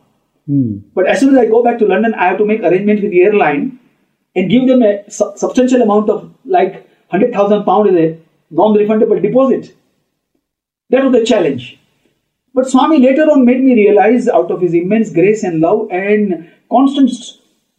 [0.46, 0.78] Hmm.
[0.94, 3.10] But as soon as I go back to London, I have to make arrangements with
[3.10, 3.78] the airline
[4.34, 8.18] and give them a su- substantial amount of like 100,000 pound as a
[8.50, 9.74] non-refundable deposit.
[10.90, 11.78] That was the challenge.
[12.54, 16.50] But Swami later on made me realize out of his immense grace and love and
[16.70, 17.10] constant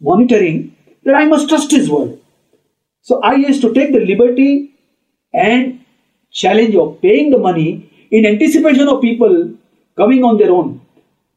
[0.00, 2.18] monitoring that I must trust his word.
[3.02, 4.74] So I used to take the liberty
[5.32, 5.84] and
[6.30, 9.54] challenge of paying the money in anticipation of people
[9.96, 10.80] coming on their own.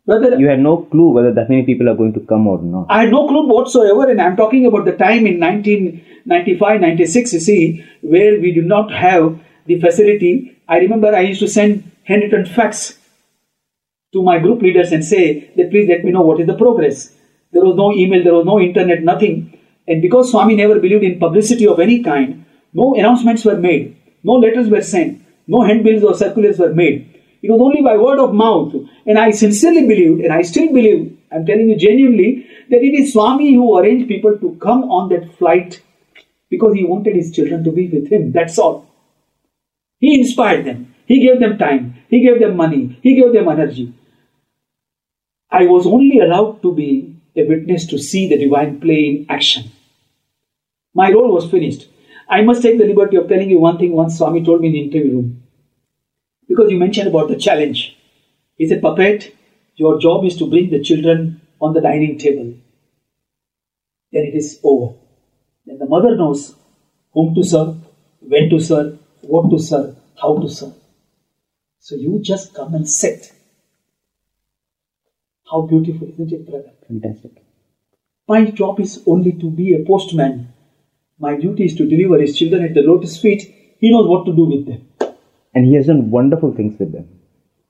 [0.06, 2.88] Brother, You had no clue whether that many people are going to come or not.
[2.90, 7.40] I had no clue whatsoever, and I'm talking about the time in 1995 96, you
[7.40, 10.58] see, where we did not have the facility.
[10.68, 12.98] I remember I used to send handwritten fax
[14.14, 17.16] to my group leaders and say that please let me know what is the progress.
[17.54, 19.60] There was no email, there was no internet, nothing.
[19.88, 24.34] And because Swami never believed in publicity of any kind, no announcements were made, no
[24.34, 27.10] letters were sent, no handbills or circulars were made.
[27.44, 28.74] It was only by word of mouth.
[29.06, 33.14] And I sincerely believed, and I still believe, I'm telling you genuinely, that it is
[33.14, 35.82] Swami who arranged people to come on that flight
[36.50, 38.32] because he wanted his children to be with him.
[38.32, 38.88] That's all.
[40.00, 40.96] He inspired them.
[41.06, 41.96] He gave them time.
[42.10, 42.98] He gave them money.
[43.04, 43.94] He gave them energy.
[45.52, 49.72] I was only allowed to be a witness to see the divine play in action.
[50.94, 51.88] My role was finished.
[52.30, 54.74] I must take the liberty of telling you one thing once Swami told me in
[54.74, 55.44] the interview room.
[56.48, 57.98] Because you mentioned about the challenge.
[58.56, 59.36] He said, Puppet,
[59.76, 62.54] your job is to bring the children on the dining table.
[64.12, 64.96] Then it is over.
[65.66, 66.56] Then the mother knows
[67.14, 67.78] whom to serve,
[68.22, 70.74] when to serve, what to serve, how to serve.
[71.80, 73.34] So you just come and sit.
[75.50, 76.72] How beautiful, isn't it, brother?
[76.88, 77.32] Fantastic.
[78.28, 80.54] My job is only to be a postman.
[81.20, 83.44] My duty is to deliver his children at the lotus feet.
[83.80, 84.88] He knows what to do with them.
[85.54, 87.08] And he has done wonderful things with them.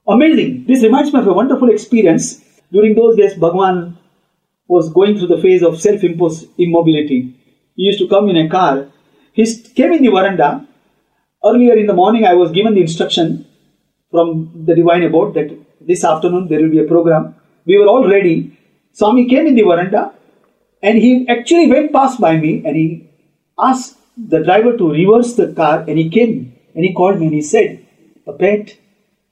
[0.07, 0.65] Amazing.
[0.67, 2.43] This reminds me of a wonderful experience.
[2.71, 3.97] During those days, Bhagwan
[4.67, 7.35] was going through the phase of self imposed immobility.
[7.75, 8.87] He used to come in a car.
[9.33, 10.67] He came in the veranda.
[11.43, 13.45] Earlier in the morning, I was given the instruction
[14.11, 17.35] from the divine abode that this afternoon there will be a program.
[17.65, 18.57] We were all ready.
[18.91, 20.13] Swami came in the veranda
[20.81, 23.09] and he actually went past by me and he
[23.57, 27.35] asked the driver to reverse the car and he came and he called me and
[27.35, 27.85] he said,
[28.25, 28.77] Puppet,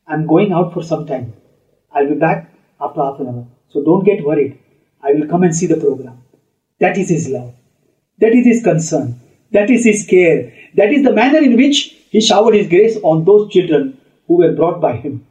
[0.07, 1.33] I'm going out for some time.
[1.93, 3.47] I'll be back after half an hour.
[3.69, 4.57] So don't get worried.
[5.01, 6.21] I will come and see the program.
[6.79, 7.53] That is his love.
[8.19, 9.19] That is his concern.
[9.51, 10.53] That is his care.
[10.75, 14.53] That is the manner in which he showered his grace on those children who were
[14.53, 15.25] brought by him.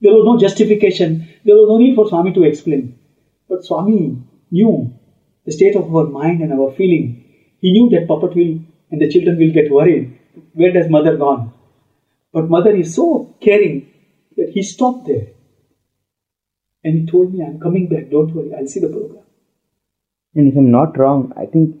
[0.00, 1.28] There was no justification.
[1.44, 2.98] There was no need for Swami to explain.
[3.48, 4.18] But Swami
[4.50, 4.92] knew
[5.44, 7.24] the state of our mind and our feeling.
[7.60, 10.18] He knew that puppet will and the children will get worried.
[10.52, 11.52] Where does mother gone?
[12.32, 13.90] But mother is so caring
[14.36, 15.28] that he stopped there.
[16.84, 19.24] And he told me, I'm coming back, don't worry, I'll see the program.
[20.34, 21.76] And if I'm not wrong, I think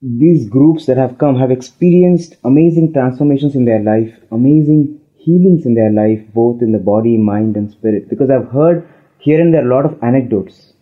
[0.00, 5.74] these groups that have come have experienced amazing transformations in their life, amazing healings in
[5.74, 8.08] their life, both in the body, mind, and spirit.
[8.08, 10.72] Because I've heard here and there a lot of anecdotes.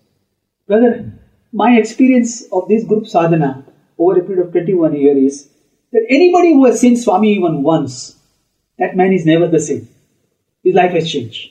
[0.66, 1.12] Brother,
[1.52, 3.64] my experience of this group sadhana
[3.98, 5.48] over a period of 21 years is
[5.92, 8.16] that anybody who has seen Swami even once,
[8.78, 9.88] that man is never the same.
[10.62, 11.50] His life has changed,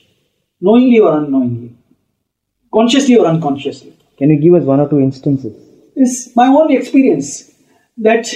[0.60, 1.76] knowingly or unknowingly,
[2.72, 3.96] consciously or unconsciously.
[4.16, 5.54] Can you give us one or two instances?
[5.96, 7.52] It's my own experience
[7.98, 8.28] that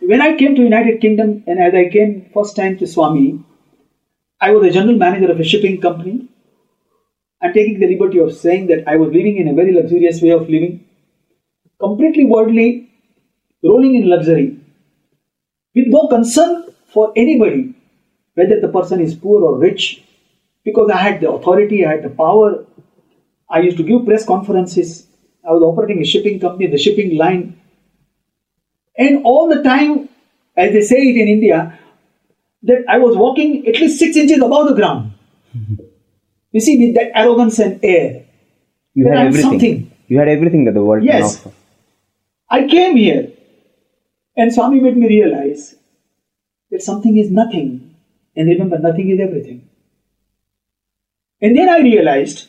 [0.00, 3.42] when I came to United Kingdom and as I came first time to Swami,
[4.40, 6.28] I was a general manager of a shipping company.
[7.40, 10.30] I'm taking the liberty of saying that I was living in a very luxurious way
[10.30, 10.84] of living,
[11.78, 12.90] completely worldly,
[13.62, 14.58] rolling in luxury,
[15.74, 17.74] with no concern for anybody,
[18.34, 20.02] whether the person is poor or rich,
[20.64, 22.64] because I had the authority, I had the power.
[23.50, 25.06] I used to give press conferences.
[25.46, 27.60] I was operating a shipping company, the shipping line.
[28.96, 30.08] And all the time,
[30.56, 31.78] as they say it in India,
[32.64, 35.12] that I was walking at least six inches above the ground.
[36.52, 38.24] You see, with that arrogance and air,
[38.94, 39.50] You had I'm everything.
[39.50, 39.90] something.
[40.08, 41.36] You had everything that the world Yes.
[41.40, 41.56] can offer.
[42.50, 43.32] I came here,
[44.36, 45.74] and Swami made me realize
[46.70, 47.94] that something is nothing,
[48.36, 49.62] and remember, nothing is everything.
[51.40, 52.46] And then I realized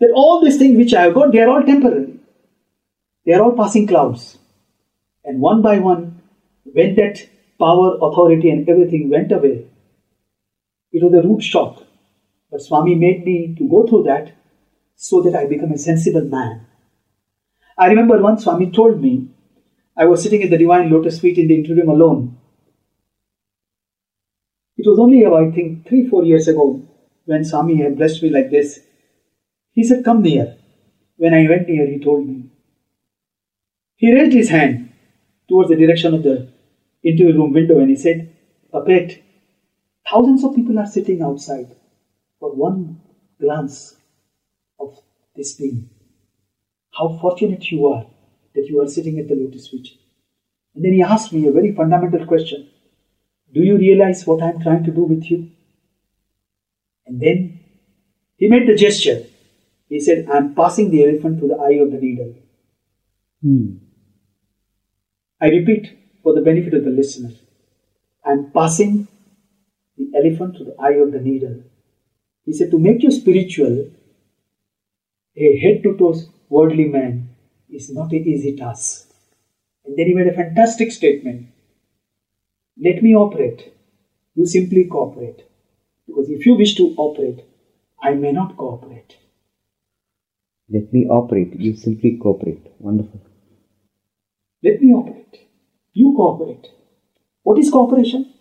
[0.00, 2.18] that all these things which I have got, they are all temporary.
[3.24, 4.38] They are all passing clouds.
[5.24, 6.20] And one by one,
[6.64, 7.26] when that
[7.58, 9.66] power, authority, and everything went away,
[10.92, 11.84] it was a rude shock.
[12.50, 14.32] But Swami made me to go through that
[14.96, 16.66] so that I become a sensible man.
[17.76, 19.28] I remember once Swami told me,
[19.96, 22.38] I was sitting at the Divine Lotus Feet in the interview room alone.
[24.76, 26.82] It was only about, I think, three, four years ago
[27.24, 28.80] when Swami had blessed me like this.
[29.72, 30.56] He said, Come near.
[31.16, 32.44] When I went near, he told me.
[33.96, 34.92] He raised his hand
[35.48, 36.48] towards the direction of the
[37.02, 38.34] interview room window and he said,
[38.72, 39.22] Puppet,
[40.08, 41.74] thousands of people are sitting outside
[42.38, 43.00] for one
[43.40, 43.96] glance
[44.78, 44.98] of
[45.36, 45.88] this being.
[46.92, 48.06] How fortunate you are
[48.54, 49.88] that you are sitting at the lotus feet.
[50.74, 52.68] And then he asked me a very fundamental question
[53.52, 55.50] Do you realize what I am trying to do with you?
[57.06, 57.60] And then
[58.36, 59.24] he made the gesture.
[59.88, 62.34] He said, I am passing the elephant to the eye of the needle.
[63.42, 63.78] Hmm.
[65.40, 65.96] I repeat
[66.28, 67.30] for the benefit of the listener.
[68.22, 69.08] I am passing
[69.96, 71.62] the elephant to the eye of the needle.
[72.44, 73.90] He said, To make you spiritual,
[75.34, 77.30] a head to toes worldly man
[77.70, 79.10] is not an easy task.
[79.86, 81.46] And then he made a fantastic statement.
[82.76, 83.72] Let me operate.
[84.34, 85.44] You simply cooperate.
[86.06, 87.40] Because if you wish to operate,
[88.02, 89.16] I may not cooperate.
[90.68, 91.58] Let me operate.
[91.58, 92.66] You simply cooperate.
[92.78, 93.22] Wonderful.
[94.62, 95.17] Let me operate.
[96.00, 96.66] You cooperate.
[97.42, 98.32] What is cooperation?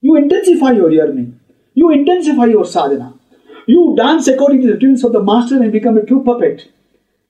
[0.00, 1.38] You intensify your yearning.
[1.74, 3.18] You intensify your sadhana.
[3.66, 6.70] You dance according to the tunes of the master and become a true puppet.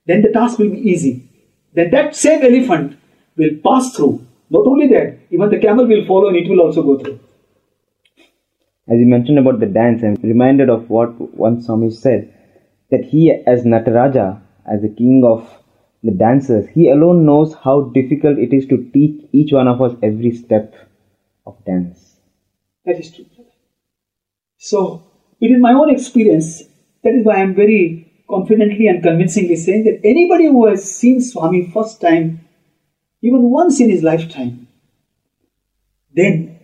[0.06, 1.28] Then the task will be easy.
[1.72, 2.96] Then that same elephant
[3.36, 4.24] will pass through.
[4.48, 7.18] Not only that, even the camel will follow and it will also go through.
[8.86, 12.32] As you mentioned about the dance, I'm reminded of what one Swami said
[12.92, 14.40] that he, as Nataraja,
[14.72, 15.50] as the king of
[16.04, 19.96] the dancers, he alone knows how difficult it is to teach each one of us
[20.02, 20.74] every step
[21.46, 22.16] of dance.
[22.84, 23.24] That is true.
[24.58, 25.02] So,
[25.40, 26.62] it is my own experience.
[27.02, 31.20] That is why I am very confidently and convincingly saying that anybody who has seen
[31.20, 32.46] Swami first time,
[33.22, 34.68] even once in his lifetime,
[36.14, 36.60] then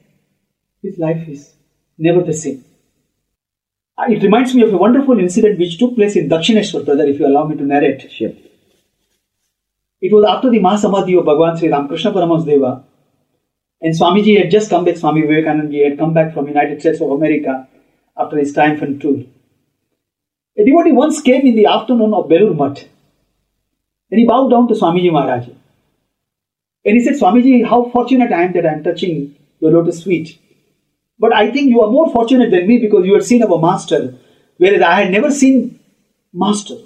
[0.82, 1.55] his life is
[1.99, 2.64] never the same.
[3.97, 7.18] Uh, It reminds me of a wonderful incident which took place in Dakshineshwar, brother, if
[7.18, 8.11] you allow me to narrate.
[8.11, 8.32] Sure.
[10.01, 12.84] It was after the Mahasamadhi of Bhagavan Sri Ramakrishna Paramahansa Deva,
[13.82, 17.11] and Swamiji had just come back, Swami Vivekananda had come back from United States of
[17.11, 17.68] America
[18.16, 19.18] after his triumphant tour.
[20.59, 22.88] A devotee once came in the afternoon of Belur Mutt,
[24.11, 25.48] and he bowed down to Swamiji Maharaj.
[26.84, 30.38] And he said, Swamiji, how fortunate I am that I am touching your lotus feet.
[31.18, 34.14] But I think you are more fortunate than me because you had seen our master,
[34.57, 35.78] whereas I had never seen
[36.32, 36.76] master.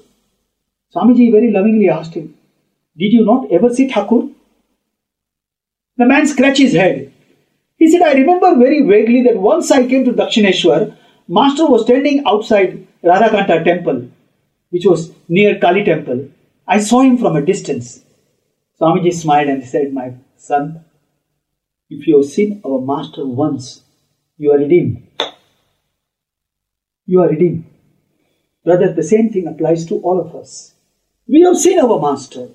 [0.95, 2.35] Swamiji very lovingly asked him,
[2.97, 4.29] Did you not ever see Thakur?
[5.97, 7.13] The man scratched his head.
[7.77, 12.23] He said, I remember very vaguely that once I came to Dakshineshwar, Master was standing
[12.27, 14.09] outside Radhakanta temple,
[14.71, 16.29] which was near Kali temple.
[16.67, 18.05] I saw him from a distance.
[18.81, 20.85] Swamiji smiled and said, My son,
[21.91, 23.83] if you have seen our Master once,
[24.37, 25.07] you are redeemed.
[27.07, 27.65] You are redeemed.
[28.65, 30.75] Brother, the same thing applies to all of us.
[31.29, 32.49] We have seen our Master.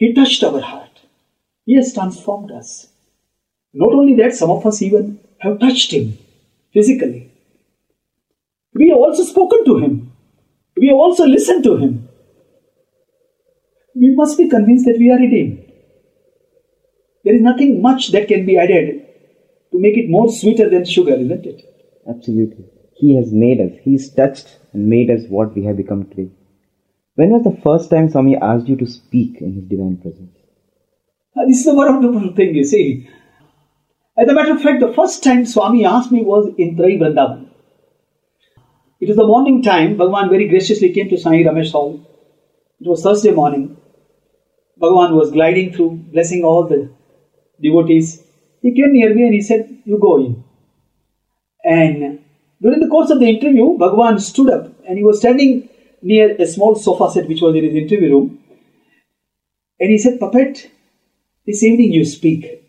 [0.00, 1.00] He touched our heart.
[1.66, 2.88] He has transformed us.
[3.74, 6.16] Not only that, some of us even have touched Him
[6.72, 7.30] physically.
[8.72, 10.12] We have also spoken to Him.
[10.74, 12.08] We have also listened to Him.
[13.94, 15.70] We must be convinced that we are redeemed.
[17.24, 19.06] There is nothing much that can be added
[19.72, 21.62] to make it more sweeter than sugar, isn't it?
[22.08, 22.64] Absolutely.
[22.94, 23.72] He has made us.
[23.82, 26.30] He's touched and made us what we have become today.
[27.20, 30.34] When was the first time Swami asked you to speak in his divine presence?
[31.36, 33.10] Uh, This is a wonderful thing, you see.
[34.16, 37.50] As a matter of fact, the first time Swami asked me was in Trayee Vrindavan.
[39.02, 39.98] It was the morning time.
[39.98, 41.90] Bhagavan very graciously came to Sai Ramesh Hall.
[42.80, 43.76] It was Thursday morning.
[44.80, 46.90] Bhagavan was gliding through, blessing all the
[47.60, 48.22] devotees.
[48.62, 50.42] He came near me and he said, You go in.
[51.64, 52.20] And
[52.62, 55.68] during the course of the interview, Bhagavan stood up and he was standing
[56.02, 58.38] near a small sofa set which was in his interview room.
[59.78, 60.70] And he said, Puppet,
[61.46, 62.62] this evening you speak.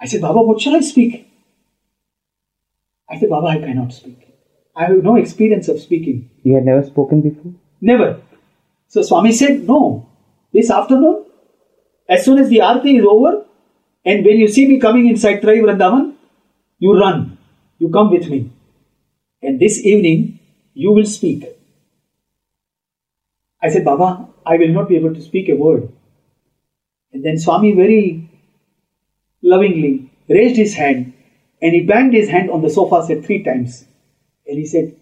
[0.00, 1.28] I said, Baba, what shall I speak?
[3.10, 4.28] I said, Baba, I cannot speak.
[4.76, 6.30] I have no experience of speaking.
[6.44, 7.52] You had never spoken before?
[7.80, 8.20] Never.
[8.86, 10.08] So Swami said, No,
[10.52, 11.24] this afternoon,
[12.08, 13.44] as soon as the arti is over,
[14.04, 16.14] and when you see me coming inside Trayee Vrindavan,
[16.78, 17.36] you run,
[17.78, 18.50] you come with me.
[19.42, 20.38] And this evening,
[20.74, 21.57] you will speak.
[23.62, 25.92] I said, Baba, I will not be able to speak a word.
[27.12, 28.30] And then Swami very
[29.42, 31.14] lovingly raised his hand
[31.60, 33.84] and he banged his hand on the sofa set three times.
[34.46, 34.96] And he said,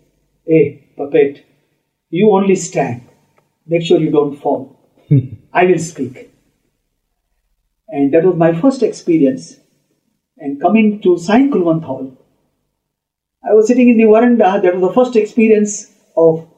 [0.47, 1.45] Hey, puppet,
[2.11, 3.03] you only stand.
[3.67, 4.79] Make sure you don't fall.
[5.53, 6.31] I will speak.
[7.89, 9.59] And that was my first experience.
[10.39, 12.17] And coming to Sai Kulwant Hall,
[13.49, 14.61] I was sitting in the veranda.
[14.63, 16.49] That was the first experience of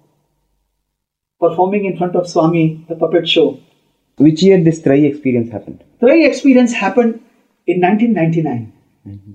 [1.40, 3.60] performing in front of Swami, the puppet show.
[4.16, 5.84] Which year this Trayee experience happened?
[6.00, 7.20] Trayee experience happened
[7.66, 8.72] in 1999.
[9.04, 9.30] And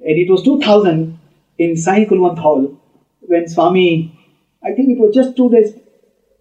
[0.00, 1.18] it was 2000
[1.58, 2.78] in Sai Kulwant Hall
[3.20, 4.12] when Swami,
[4.64, 5.74] I think it was just two days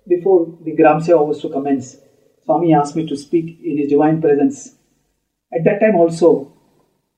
[0.07, 1.97] before the Gram Seva was to commence,
[2.45, 4.75] Swami asked me to speak in his divine presence.
[5.53, 6.53] At that time also,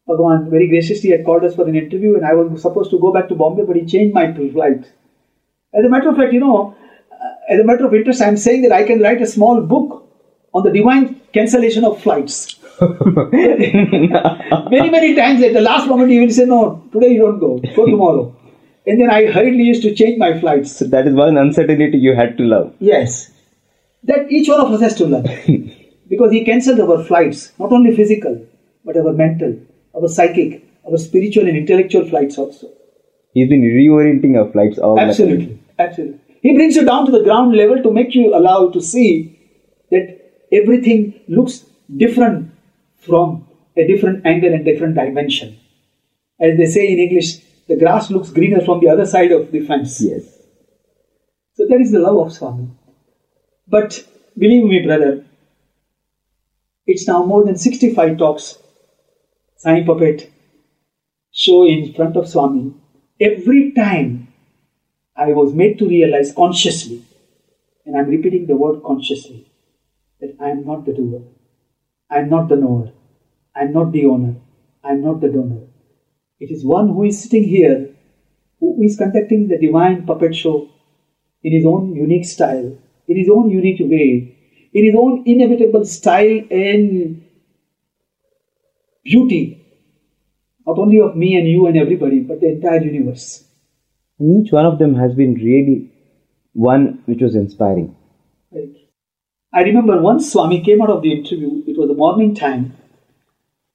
[0.07, 3.13] Bhagavan very graciously had called us for an interview and I was supposed to go
[3.13, 4.91] back to Bombay, but he changed my flight.
[5.71, 6.75] As a matter of fact, you know,
[7.49, 10.07] as a matter of interest, I am saying that I can write a small book
[10.53, 12.55] on the divine cancellation of flights.
[12.81, 17.59] many, many times at the last moment, he will say, No, today you don't go,
[17.75, 18.35] go tomorrow.
[18.85, 20.77] And then I hurriedly used to change my flights.
[20.77, 22.73] So that is one uncertainty you had to love.
[22.79, 23.31] Yes.
[24.03, 25.23] That each one of us has to learn.
[26.09, 28.45] because he cancelled our flights, not only physical,
[28.85, 29.59] but our mental,
[29.95, 32.71] our psychic, our spiritual and intellectual flights also.
[33.33, 35.59] He's been reorienting our flights all Absolutely.
[35.77, 36.28] Absolutely.
[36.41, 39.37] He brings you down to the ground level to make you allow to see
[39.91, 40.19] that
[40.51, 41.65] everything looks
[41.95, 42.51] different
[42.97, 45.59] from a different angle and different dimension.
[46.39, 49.65] As they say in English, the grass looks greener from the other side of the
[49.65, 50.01] fence.
[50.01, 50.23] Yes.
[51.53, 52.69] So that is the love of Swami.
[53.67, 55.25] But believe me, brother,
[56.87, 58.57] it's now more than 65 talks,
[59.57, 60.31] Sai Puppet
[61.31, 62.73] show in front of Swami.
[63.21, 64.28] Every time
[65.19, 67.01] I was made to realize consciously,
[67.85, 69.45] and I'm repeating the word consciously,
[70.21, 71.23] that I am not the doer,
[72.09, 72.93] I am not the knower,
[73.53, 74.35] I am not the owner,
[74.81, 75.63] I am not the donor.
[76.39, 77.89] It is one who is sitting here,
[78.61, 80.69] who is conducting the divine puppet show
[81.43, 82.77] in his own unique style,
[83.09, 84.37] in his own unique way,
[84.73, 87.21] in his own inevitable style and
[89.03, 89.59] beauty,
[90.65, 93.48] not only of me and you and everybody, but the entire universe.
[94.19, 95.91] And each one of them has been really
[96.53, 97.95] one which was inspiring.
[98.51, 98.75] Right.
[99.53, 102.75] I remember once Swami came out of the interview, it was the morning time,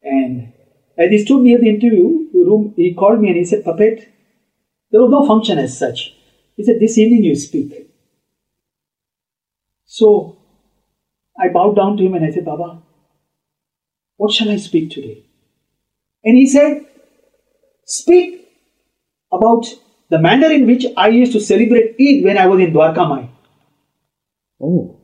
[0.02, 0.52] and
[0.96, 4.08] as he stood near the interview room, he called me and he said, Puppet,
[4.90, 6.14] there was no function as such.
[6.56, 7.90] He said, This evening you speak.
[9.86, 10.36] So
[11.38, 12.82] I bowed down to him and I said, Baba,
[14.16, 15.24] what shall I speak today?
[16.22, 16.84] And he said,
[17.84, 18.46] Speak
[19.32, 19.66] about
[20.10, 23.28] the manner in which I used to celebrate Eid when I was in Dwarka Mai.
[24.60, 25.00] Oh.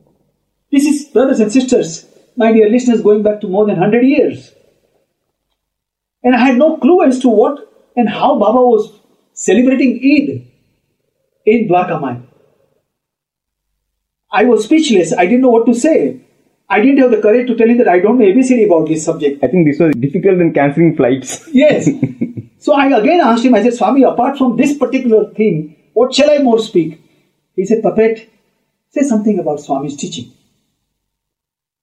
[0.71, 2.05] This is, brothers and sisters,
[2.37, 4.53] my dear listeners, going back to more than 100 years.
[6.23, 8.99] And I had no clue as to what and how Baba was
[9.33, 10.47] celebrating Eid
[11.45, 12.21] in Dwarka Mai.
[14.31, 15.13] I was speechless.
[15.13, 16.21] I didn't know what to say.
[16.69, 19.03] I didn't have the courage to tell him that I don't know ABCD about this
[19.03, 19.43] subject.
[19.43, 21.45] I think this was difficult in cancelling flights.
[21.51, 21.89] Yes.
[22.61, 26.29] so I again asked him, I said, Swami, apart from this particular theme, what shall
[26.29, 27.01] I more speak?
[27.55, 28.31] He said, Puppet,
[28.91, 30.31] say something about Swami's teaching.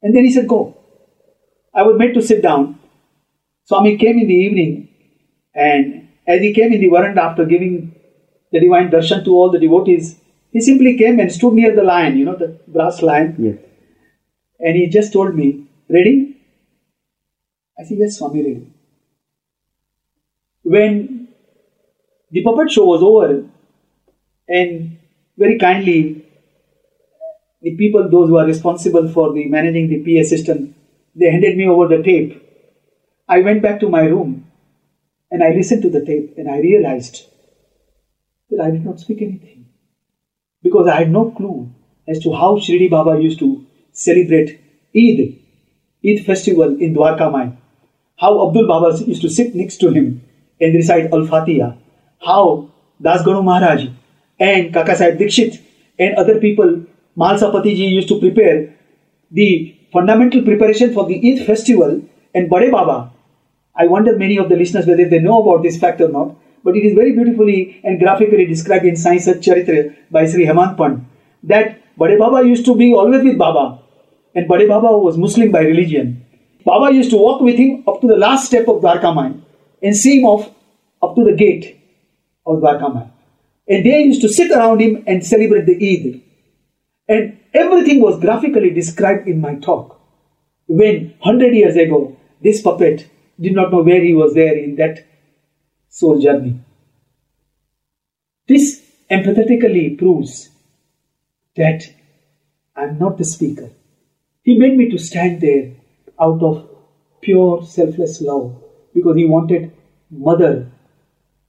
[0.00, 0.76] And then he said, Go.
[1.74, 2.78] I was made to sit down.
[3.64, 4.88] Swami came in the evening,
[5.52, 7.96] and as he came in the veranda after giving
[8.52, 10.20] the divine darshan to all the devotees,
[10.52, 13.34] he simply came and stood near the lion, you know, the brass lion.
[13.36, 13.58] Yes.
[14.60, 16.40] And he just told me, Ready?
[17.76, 18.77] I said, Yes, Swami, ready.
[20.68, 21.28] When
[22.30, 23.48] the puppet show was over,
[24.46, 24.98] and
[25.38, 26.26] very kindly,
[27.62, 30.74] the people, those who are responsible for the managing the PA system,
[31.14, 32.44] they handed me over the tape.
[33.26, 34.46] I went back to my room
[35.30, 37.24] and I listened to the tape and I realized
[38.50, 39.66] that I did not speak anything
[40.62, 41.70] because I had no clue
[42.06, 44.60] as to how Shirdi Baba used to celebrate
[44.94, 45.40] Eid,
[46.06, 47.56] Eid festival in Dwarka Mai.
[48.16, 50.27] How Abdul Baba used to sit next to him
[50.60, 51.72] and recite Al Fatiha.
[52.24, 53.88] How Das Ganu Maharaj
[54.38, 55.60] and Kaka Sahib Dikshit
[55.98, 56.82] and other people,
[57.16, 58.74] Malsa Patiji used to prepare
[59.30, 62.02] the fundamental preparation for the Eid festival
[62.34, 63.12] and Bade Baba.
[63.74, 66.36] I wonder many of the listeners whether they know about this fact or not.
[66.64, 71.04] but it is very beautifully and graphically described in Sai Sat Charitra by Sri Hemadpant
[71.42, 73.80] that Bade Baba used to be always with Baba,
[74.34, 76.24] and Bade Baba was Muslim by religion.
[76.64, 79.32] Baba used to walk with him up to the last step of Dwarka Mai
[79.82, 80.50] and see him off
[81.02, 81.80] up to the gate
[82.46, 83.10] of Dwarka Mai.
[83.68, 86.22] And they used to sit around him and celebrate the Eid.
[87.08, 90.00] And everything was graphically described in my talk.
[90.66, 93.08] When, 100 years ago, this puppet
[93.40, 95.06] did not know where he was there in that
[95.88, 96.60] soul journey.
[98.46, 100.48] This empathetically proves
[101.56, 101.84] that
[102.76, 103.70] I'm not the speaker.
[104.42, 105.72] He made me to stand there
[106.20, 106.68] out of
[107.20, 108.62] pure selfless love
[108.94, 109.72] because he wanted
[110.10, 110.70] mother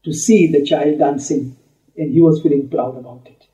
[0.03, 1.57] to see the child dancing
[1.97, 3.47] and he was feeling proud about it.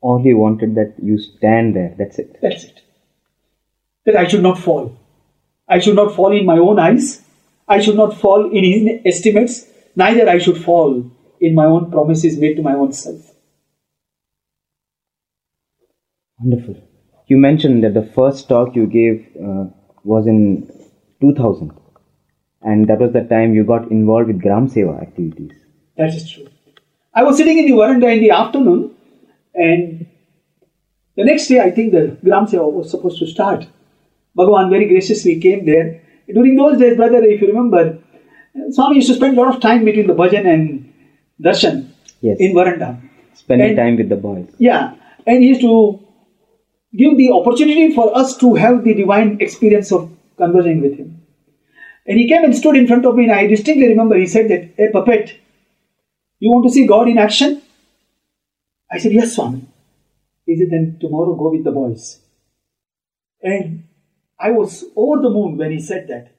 [0.00, 2.38] All he wanted that you stand there, that's it.
[2.40, 2.82] That's it.
[4.06, 4.96] That I should not fall.
[5.68, 7.22] I should not fall in my own eyes.
[7.68, 9.66] I should not fall in his estimates.
[9.94, 11.10] Neither I should fall
[11.40, 13.30] in my own promises made to my own self.
[16.38, 16.76] Wonderful.
[17.26, 19.66] You mentioned that the first talk you gave uh,
[20.02, 20.72] was in
[21.20, 21.70] 2000,
[22.62, 25.52] and that was the time you got involved with Gram Seva activities.
[25.96, 26.46] That is true.
[27.14, 28.94] I was sitting in the veranda in the afternoon,
[29.54, 30.06] and
[31.16, 33.66] the next day, I think the Gram Seva was supposed to start.
[34.36, 36.02] Bhagavan very graciously came there.
[36.32, 37.98] During those days, brother, if you remember,
[38.70, 40.92] Swami used to spend a lot of time between the bhajan and
[41.42, 41.86] darshan
[42.20, 42.38] Yes.
[42.38, 42.98] in veranda.
[43.34, 44.46] Spending And- time with the boys.
[44.58, 44.92] Yeah,
[45.26, 45.98] and he used to
[46.96, 51.19] give the opportunity for us to have the divine experience of conversing with him.
[52.10, 54.48] And he came and stood in front of me, and I distinctly remember he said
[54.48, 55.38] that, Hey, puppet,
[56.40, 57.62] you want to see God in action?
[58.90, 59.68] I said, Yes, Swami.
[60.44, 62.18] He said, Then tomorrow go with the boys.
[63.40, 63.84] And
[64.40, 66.34] I was over the moon when he said that.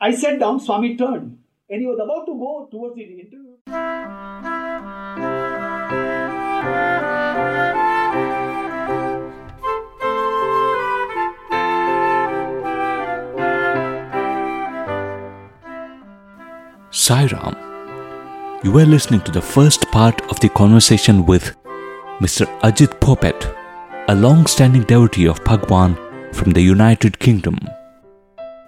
[0.00, 4.55] I sat down, Swami turned, and he was about to go towards the interview.
[17.06, 17.54] Sairam,
[18.64, 21.54] you were listening to the first part of the conversation with
[22.18, 22.46] Mr.
[22.62, 23.54] Ajit Popat,
[24.08, 25.94] a long standing devotee of Bhagwan
[26.32, 27.60] from the United Kingdom.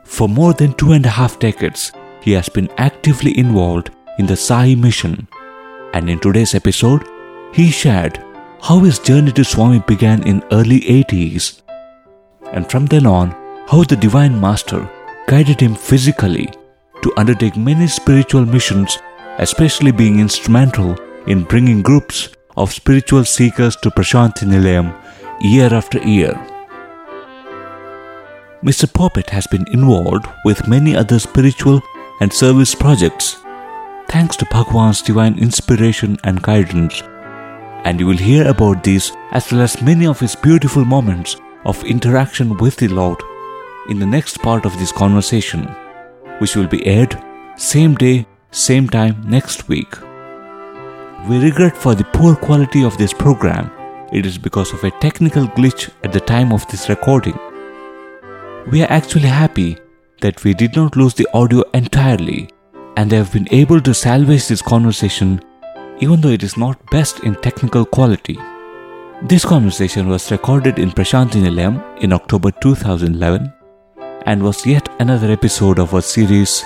[0.05, 4.36] For more than two and a half decades, he has been actively involved in the
[4.36, 5.26] Sai mission,
[5.93, 7.09] and in today's episode,
[7.53, 8.22] he shared
[8.62, 11.62] how his journey to Swami began in early 80s
[12.53, 13.30] and from then on
[13.66, 14.89] how the divine master
[15.26, 16.49] guided him physically
[17.03, 18.99] to undertake many spiritual missions
[19.39, 20.97] especially being instrumental
[21.27, 24.93] in bringing groups of spiritual seekers to Prashanti Nilayam
[25.41, 26.33] year after year.
[28.65, 28.87] Mr.
[28.93, 31.81] Popat has been involved with many other spiritual
[32.21, 33.37] and service projects
[34.09, 37.03] thanks to Bhagwan's divine inspiration and guidance
[37.85, 41.85] and you will hear about these as well as many of his beautiful moments of
[41.85, 43.19] interaction with the Lord
[43.89, 45.75] in the next part of this conversation,
[46.39, 47.16] which will be aired
[47.57, 50.01] same day, same time next week.
[51.28, 53.70] We regret for the poor quality of this program.
[54.12, 57.39] It is because of a technical glitch at the time of this recording.
[58.70, 59.76] We are actually happy
[60.20, 62.49] that we did not lose the audio entirely
[62.97, 65.41] and have been able to salvage this conversation
[66.01, 68.39] even though it is not best in technical quality.
[69.22, 73.53] This conversation was recorded in Prashanti Nilayam in October 2011
[74.29, 76.62] and was yet another episode of our series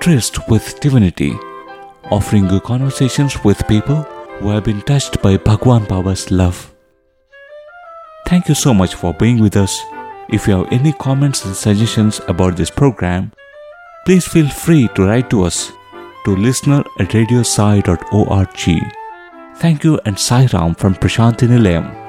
[0.00, 1.34] Tryst with Divinity,
[2.10, 4.02] offering you conversations with people
[4.38, 6.74] who have been touched by Bhagwan Baba's love.
[8.26, 9.80] Thank you so much for being with us.
[10.30, 13.30] If you have any comments and suggestions about this program,
[14.04, 15.70] please feel free to write to us
[16.24, 18.92] to listener at radiosai.org.
[19.58, 22.05] Thank you and Sai Ram from Prashanti Nilayam.